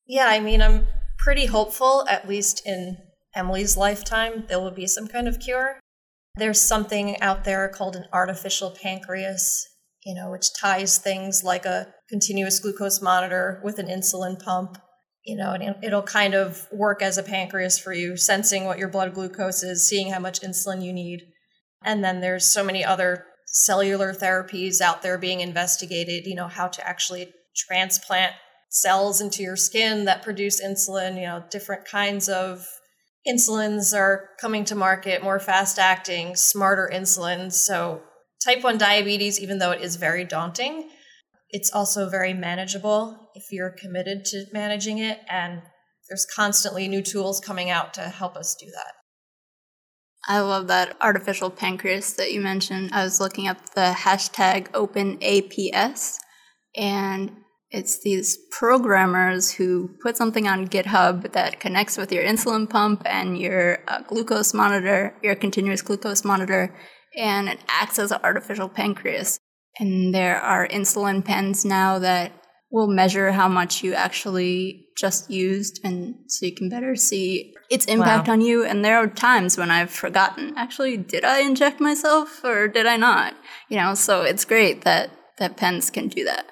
Yeah, 0.08 0.26
I 0.28 0.40
mean, 0.40 0.62
I'm 0.62 0.88
pretty 1.20 1.46
hopeful, 1.46 2.04
at 2.10 2.28
least 2.28 2.64
in 2.66 2.98
Emily's 3.36 3.78
lifetime, 3.78 4.46
there 4.50 4.60
will 4.60 4.72
be 4.72 4.88
some 4.88 5.08
kind 5.08 5.28
of 5.28 5.40
cure. 5.40 5.80
There's 6.36 6.60
something 6.60 7.22
out 7.22 7.44
there 7.44 7.70
called 7.70 7.96
an 7.96 8.06
artificial 8.12 8.72
pancreas, 8.72 9.68
you 10.04 10.16
know, 10.16 10.32
which 10.32 10.48
ties 10.60 10.98
things 10.98 11.44
like 11.44 11.66
a 11.66 11.94
continuous 12.10 12.60
glucose 12.60 13.02
monitor 13.02 13.62
with 13.64 13.78
an 13.78 13.88
insulin 13.88 14.42
pump, 14.44 14.80
you 15.28 15.36
know, 15.36 15.52
and 15.52 15.76
it'll 15.84 16.02
kind 16.02 16.34
of 16.34 16.66
work 16.72 17.02
as 17.02 17.18
a 17.18 17.24
pancreas 17.24 17.78
for 17.78 17.94
you, 17.94 18.16
sensing 18.16 18.64
what 18.64 18.80
your 18.80 18.88
blood 18.88 19.14
glucose 19.14 19.62
is, 19.62 19.88
seeing 19.88 20.12
how 20.12 20.20
much 20.20 20.42
insulin 20.42 20.84
you 20.84 20.94
need. 20.94 21.22
And 21.84 22.04
then 22.04 22.22
there's 22.22 22.46
so 22.46 22.64
many 22.64 22.84
other 22.84 23.26
cellular 23.46 24.14
therapies 24.14 24.82
out 24.82 25.02
there 25.02 25.18
being 25.18 25.42
investigated, 25.42 26.26
you 26.26 26.36
know, 26.36 26.48
how 26.48 26.68
to 26.68 26.88
actually 26.88 27.34
transplant 27.56 28.34
cells 28.70 29.22
into 29.22 29.44
your 29.44 29.56
skin 29.56 30.06
that 30.06 30.24
produce 30.24 30.64
insulin, 30.64 31.16
you 31.16 31.28
know, 31.28 31.44
different 31.52 31.86
kinds 31.86 32.30
of 32.30 32.66
insulins 33.28 33.96
are 33.96 34.30
coming 34.40 34.64
to 34.66 34.76
market, 34.76 35.22
more 35.22 35.40
fast 35.40 35.78
acting, 35.78 36.36
smarter 36.36 36.90
insulins. 36.92 37.54
So 37.54 38.02
Type 38.44 38.64
1 38.64 38.78
diabetes, 38.78 39.40
even 39.40 39.58
though 39.58 39.72
it 39.72 39.82
is 39.82 39.96
very 39.96 40.24
daunting, 40.24 40.90
it's 41.50 41.72
also 41.72 42.08
very 42.10 42.34
manageable 42.34 43.27
if 43.38 43.52
you're 43.52 43.76
committed 43.80 44.26
to 44.26 44.46
managing 44.52 44.98
it. 44.98 45.20
And 45.30 45.62
there's 46.10 46.26
constantly 46.36 46.88
new 46.88 47.02
tools 47.02 47.40
coming 47.40 47.70
out 47.70 47.94
to 47.94 48.02
help 48.02 48.36
us 48.36 48.56
do 48.60 48.68
that. 48.74 48.94
I 50.28 50.40
love 50.42 50.68
that 50.68 50.98
artificial 51.00 51.50
pancreas 51.50 52.14
that 52.14 52.34
you 52.34 52.42
mentioned. 52.42 52.90
I 52.92 53.04
was 53.04 53.22
looking 53.22 53.48
up 53.48 53.74
the 53.76 53.94
hashtag 53.96 54.70
OpenAPS, 54.72 56.18
and 56.76 57.32
it's 57.70 58.02
these 58.02 58.38
programmers 58.52 59.52
who 59.52 59.90
put 60.02 60.18
something 60.18 60.48
on 60.48 60.68
GitHub 60.68 61.32
that 61.32 61.62
connects 61.62 61.98
with 61.98 62.12
your 62.12 62.24
insulin 62.24 62.70
pump 62.70 63.04
and 63.06 63.38
your 63.38 63.80
uh, 63.88 64.02
glucose 64.02 64.54
monitor, 64.54 65.14
your 65.24 65.36
continuous 65.36 65.82
glucose 65.82 66.26
monitor, 66.26 66.76
and 67.16 67.48
it 67.48 67.60
acts 67.70 68.00
as 68.00 68.12
an 68.12 68.20
artificial 68.24 68.68
pancreas. 68.68 69.40
And 69.80 70.14
there 70.14 70.42
are 70.42 70.68
insulin 70.68 71.24
pens 71.24 71.64
now 71.64 72.00
that 72.00 72.34
will 72.70 72.88
measure 72.88 73.32
how 73.32 73.48
much 73.48 73.84
you 73.84 73.94
actually 73.94 74.86
just 74.98 75.30
used 75.30 75.80
and 75.84 76.16
so 76.28 76.46
you 76.46 76.54
can 76.54 76.70
better 76.70 76.96
see 76.96 77.54
its 77.70 77.86
impact 77.86 78.28
wow. 78.28 78.34
on 78.34 78.42
you 78.42 78.66
and 78.66 78.84
there 78.84 78.98
are 78.98 79.08
times 79.08 79.58
when 79.58 79.70
i've 79.70 79.92
forgotten 79.92 80.54
actually 80.58 80.98
did 80.98 81.24
i 81.24 81.40
inject 81.40 81.80
myself 81.80 82.44
or 82.44 82.68
did 82.68 82.86
i 82.86 82.98
not 82.98 83.36
you 83.70 83.78
know 83.78 83.94
so 83.94 84.24
it's 84.24 84.44
great 84.44 84.82
that 84.82 85.12
that 85.38 85.56
pens 85.56 85.90
can 85.90 86.08
do 86.08 86.24
that 86.24 86.46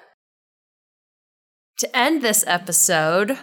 to 1.78 1.98
end 1.98 2.22
this 2.22 2.44
episode 2.48 3.38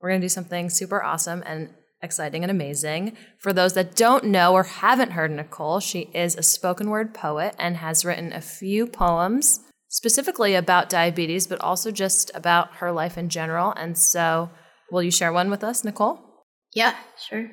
we're 0.00 0.10
going 0.10 0.20
to 0.20 0.24
do 0.24 0.30
something 0.30 0.70
super 0.70 1.02
awesome 1.02 1.42
and 1.44 1.70
exciting 2.02 2.44
and 2.44 2.50
amazing. 2.50 3.16
For 3.38 3.52
those 3.52 3.74
that 3.74 3.96
don't 3.96 4.24
know 4.24 4.52
or 4.52 4.62
haven't 4.62 5.12
heard 5.12 5.30
Nicole, 5.30 5.80
she 5.80 6.10
is 6.14 6.36
a 6.36 6.42
spoken 6.42 6.90
word 6.90 7.14
poet 7.14 7.54
and 7.58 7.78
has 7.78 8.04
written 8.04 8.32
a 8.32 8.40
few 8.40 8.86
poems 8.86 9.60
specifically 9.88 10.54
about 10.54 10.90
diabetes, 10.90 11.46
but 11.46 11.60
also 11.60 11.90
just 11.90 12.30
about 12.34 12.74
her 12.76 12.92
life 12.92 13.18
in 13.18 13.28
general. 13.28 13.72
And 13.76 13.96
so, 13.96 14.50
will 14.90 15.02
you 15.02 15.10
share 15.10 15.32
one 15.32 15.50
with 15.50 15.64
us, 15.64 15.84
Nicole? 15.84 16.20
Yeah, 16.74 16.94
sure. 17.28 17.50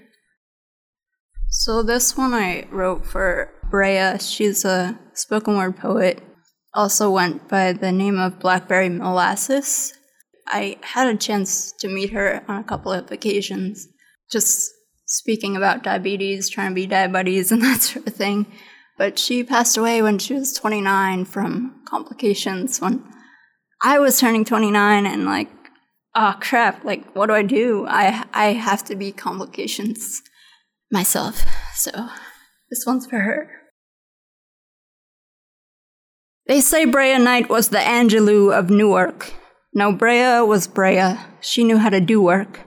So, 1.50 1.84
this 1.84 2.18
one 2.18 2.34
I 2.34 2.68
wrote 2.70 3.06
for 3.06 3.52
Brea. 3.70 4.18
She's 4.20 4.66
a 4.66 5.00
spoken 5.14 5.58
word 5.58 5.78
poet, 5.78 6.22
also 6.74 7.10
went 7.10 7.48
by 7.48 7.74
the 7.74 7.92
name 7.92 8.20
of 8.20 8.40
Blackberry 8.40 8.90
Molasses. 8.90 9.94
I 10.48 10.78
had 10.82 11.08
a 11.08 11.18
chance 11.18 11.72
to 11.80 11.88
meet 11.88 12.12
her 12.12 12.44
on 12.48 12.58
a 12.60 12.64
couple 12.64 12.92
of 12.92 13.12
occasions, 13.12 13.88
just 14.32 14.72
speaking 15.08 15.56
about 15.56 15.84
diabetes, 15.84 16.50
trying 16.50 16.72
to 16.72 16.76
be 16.76 16.86
diabetes, 16.86 17.52
and 17.52 17.62
that 17.64 17.82
sort 17.82 18.06
of 18.06 18.14
thing. 18.14 18.46
But 18.98 19.20
she 19.20 19.44
passed 19.44 19.76
away 19.78 20.02
when 20.02 20.20
she 20.20 20.34
was 20.34 20.54
29 20.54 21.26
from 21.26 21.82
complications 21.86 22.80
when 22.80 23.04
I 23.84 24.00
was 24.00 24.20
turning 24.20 24.46
29 24.46 25.06
and 25.06 25.26
like, 25.26 25.50
oh 26.16 26.36
crap, 26.40 26.84
like 26.86 27.14
what 27.14 27.28
do 27.28 27.34
I 27.34 27.44
do? 27.44 27.86
I 27.88 28.26
I 28.34 28.54
have 28.54 28.84
to 28.86 28.96
be 28.96 29.12
complications 29.12 30.22
myself. 30.92 31.46
So 31.76 31.92
this 32.70 32.86
one's 32.86 33.06
for 33.06 33.20
her. 33.20 33.50
They 36.48 36.62
say 36.62 36.86
Brea 36.86 37.18
Knight 37.18 37.50
was 37.50 37.70
the 37.70 37.80
Angelou 37.80 38.58
of 38.58 38.70
Newark. 38.70 39.34
No, 39.74 39.92
Brea 39.92 40.42
was 40.42 40.68
Brea. 40.68 41.16
She 41.42 41.64
knew 41.64 41.80
how 41.80 41.90
to 41.90 42.00
do 42.00 42.22
work. 42.22 42.65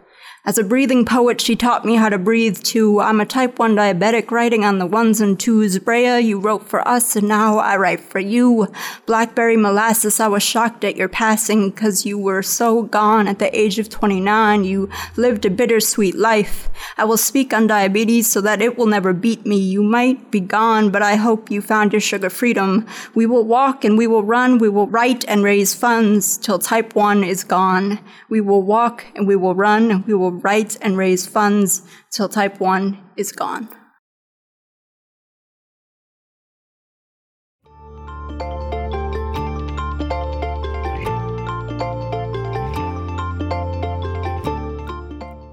As 0.49 0.57
a 0.57 0.65
breathing 0.65 1.05
poet, 1.05 1.43
she 1.43 1.55
taught 1.55 1.85
me 1.85 1.97
how 1.97 2.09
to 2.09 2.17
breathe 2.17 2.63
too. 2.63 3.03
I'm 3.03 3.21
a 3.21 3.27
type 3.27 3.59
1 3.59 3.77
diabetic 3.77 4.31
writing 4.31 4.65
on 4.65 4.79
the 4.79 4.87
ones 4.87 5.21
and 5.21 5.39
twos. 5.39 5.79
Brea, 5.79 6.21
you 6.21 6.41
wrote 6.41 6.67
for 6.67 6.89
us, 6.89 7.15
and 7.17 7.29
now 7.29 7.59
I 7.59 7.77
write 7.77 8.01
for 8.01 8.19
you. 8.19 8.67
Blackberry 9.05 9.59
molasses, 9.59 10.21
I 10.21 10.29
was 10.29 10.43
shocked 10.43 10.85
at 10.85 10.97
your 10.97 11.11
passing 11.11 11.69
because 11.69 12.07
you 12.07 12.17
were 12.17 12.43
so 12.43 12.85
gone 12.85 13.29
at 13.29 13.41
the 13.41 13.55
age 13.55 13.79
of 13.79 13.91
29. 13.91 14.65
You 14.65 14.89
lived 15.19 15.45
a 15.45 15.51
bittersweet 15.51 16.17
life. 16.17 16.71
I 16.97 17.05
will 17.05 17.19
speak 17.19 17.53
on 17.53 17.67
diabetes 17.67 18.33
so 18.33 18.41
that 18.41 18.63
it 18.63 18.79
will 18.79 18.87
never 18.87 19.13
beat 19.13 19.45
me. 19.45 19.59
You 19.59 19.83
might 19.83 20.31
be 20.31 20.41
gone, 20.41 20.91
but 20.91 21.03
I 21.03 21.17
hope 21.17 21.51
you 21.51 21.61
found 21.61 21.93
your 21.93 22.01
sugar 22.01 22.31
freedom. 22.31 22.87
We 23.15 23.27
will 23.27 23.45
walk 23.45 23.85
and 23.85 23.99
we 23.99 24.07
will 24.07 24.25
run. 24.25 24.57
We 24.57 24.71
will 24.71 24.87
write 24.87 25.27
and 25.29 25.45
raise 25.45 25.75
funds 25.75 26.39
till 26.39 26.59
type 26.59 26.95
1 26.95 27.23
is 27.23 27.45
gone. 27.45 27.99
We 28.31 28.41
will 28.41 28.63
walk 28.63 29.05
and 29.15 29.27
we 29.27 29.37
will 29.37 29.55
run 29.55 29.91
and 29.91 30.07
we 30.07 30.15
will 30.15 30.38
write 30.39 30.77
and 30.81 30.97
raise 30.97 31.27
funds 31.27 31.83
till 32.11 32.29
type 32.29 32.61
1 32.61 32.99
is 33.17 33.33
gone. 33.33 33.69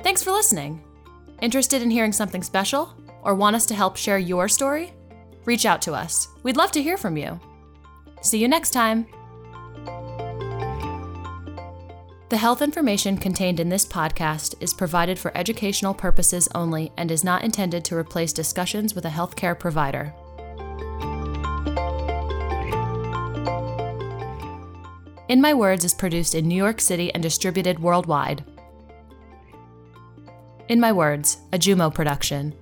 Thanks 0.03 0.23
for 0.23 0.31
listening. 0.31 0.81
Interested 1.41 1.81
in 1.81 1.89
hearing 1.89 2.13
something 2.13 2.41
special? 2.41 2.95
Or 3.23 3.35
want 3.35 3.55
us 3.55 3.65
to 3.65 3.73
help 3.73 3.97
share 3.97 4.17
your 4.19 4.47
story? 4.47 4.93
Reach 5.43 5.65
out 5.65 5.81
to 5.81 5.93
us. 5.93 6.27
We'd 6.43 6.57
love 6.57 6.71
to 6.71 6.81
hear 6.81 6.95
from 6.95 7.17
you. 7.17 7.39
See 8.21 8.37
you 8.37 8.47
next 8.47 8.71
time. 8.71 9.07
The 12.27 12.37
health 12.37 12.63
information 12.63 13.17
contained 13.17 13.59
in 13.59 13.69
this 13.69 13.85
podcast 13.85 14.55
is 14.59 14.73
provided 14.73 15.19
for 15.19 15.35
educational 15.37 15.93
purposes 15.93 16.49
only 16.55 16.91
and 16.97 17.11
is 17.11 17.23
not 17.23 17.43
intended 17.43 17.85
to 17.85 17.95
replace 17.95 18.33
discussions 18.33 18.95
with 18.95 19.05
a 19.05 19.09
healthcare 19.09 19.57
provider. 19.57 20.11
In 25.27 25.39
My 25.39 25.53
Words 25.53 25.85
is 25.85 25.93
produced 25.93 26.33
in 26.33 26.47
New 26.47 26.55
York 26.55 26.81
City 26.81 27.13
and 27.13 27.21
distributed 27.21 27.77
worldwide. 27.77 28.43
In 30.67 30.79
My 30.79 30.91
Words, 30.91 31.37
a 31.53 31.59
Jumo 31.59 31.93
production. 31.93 32.55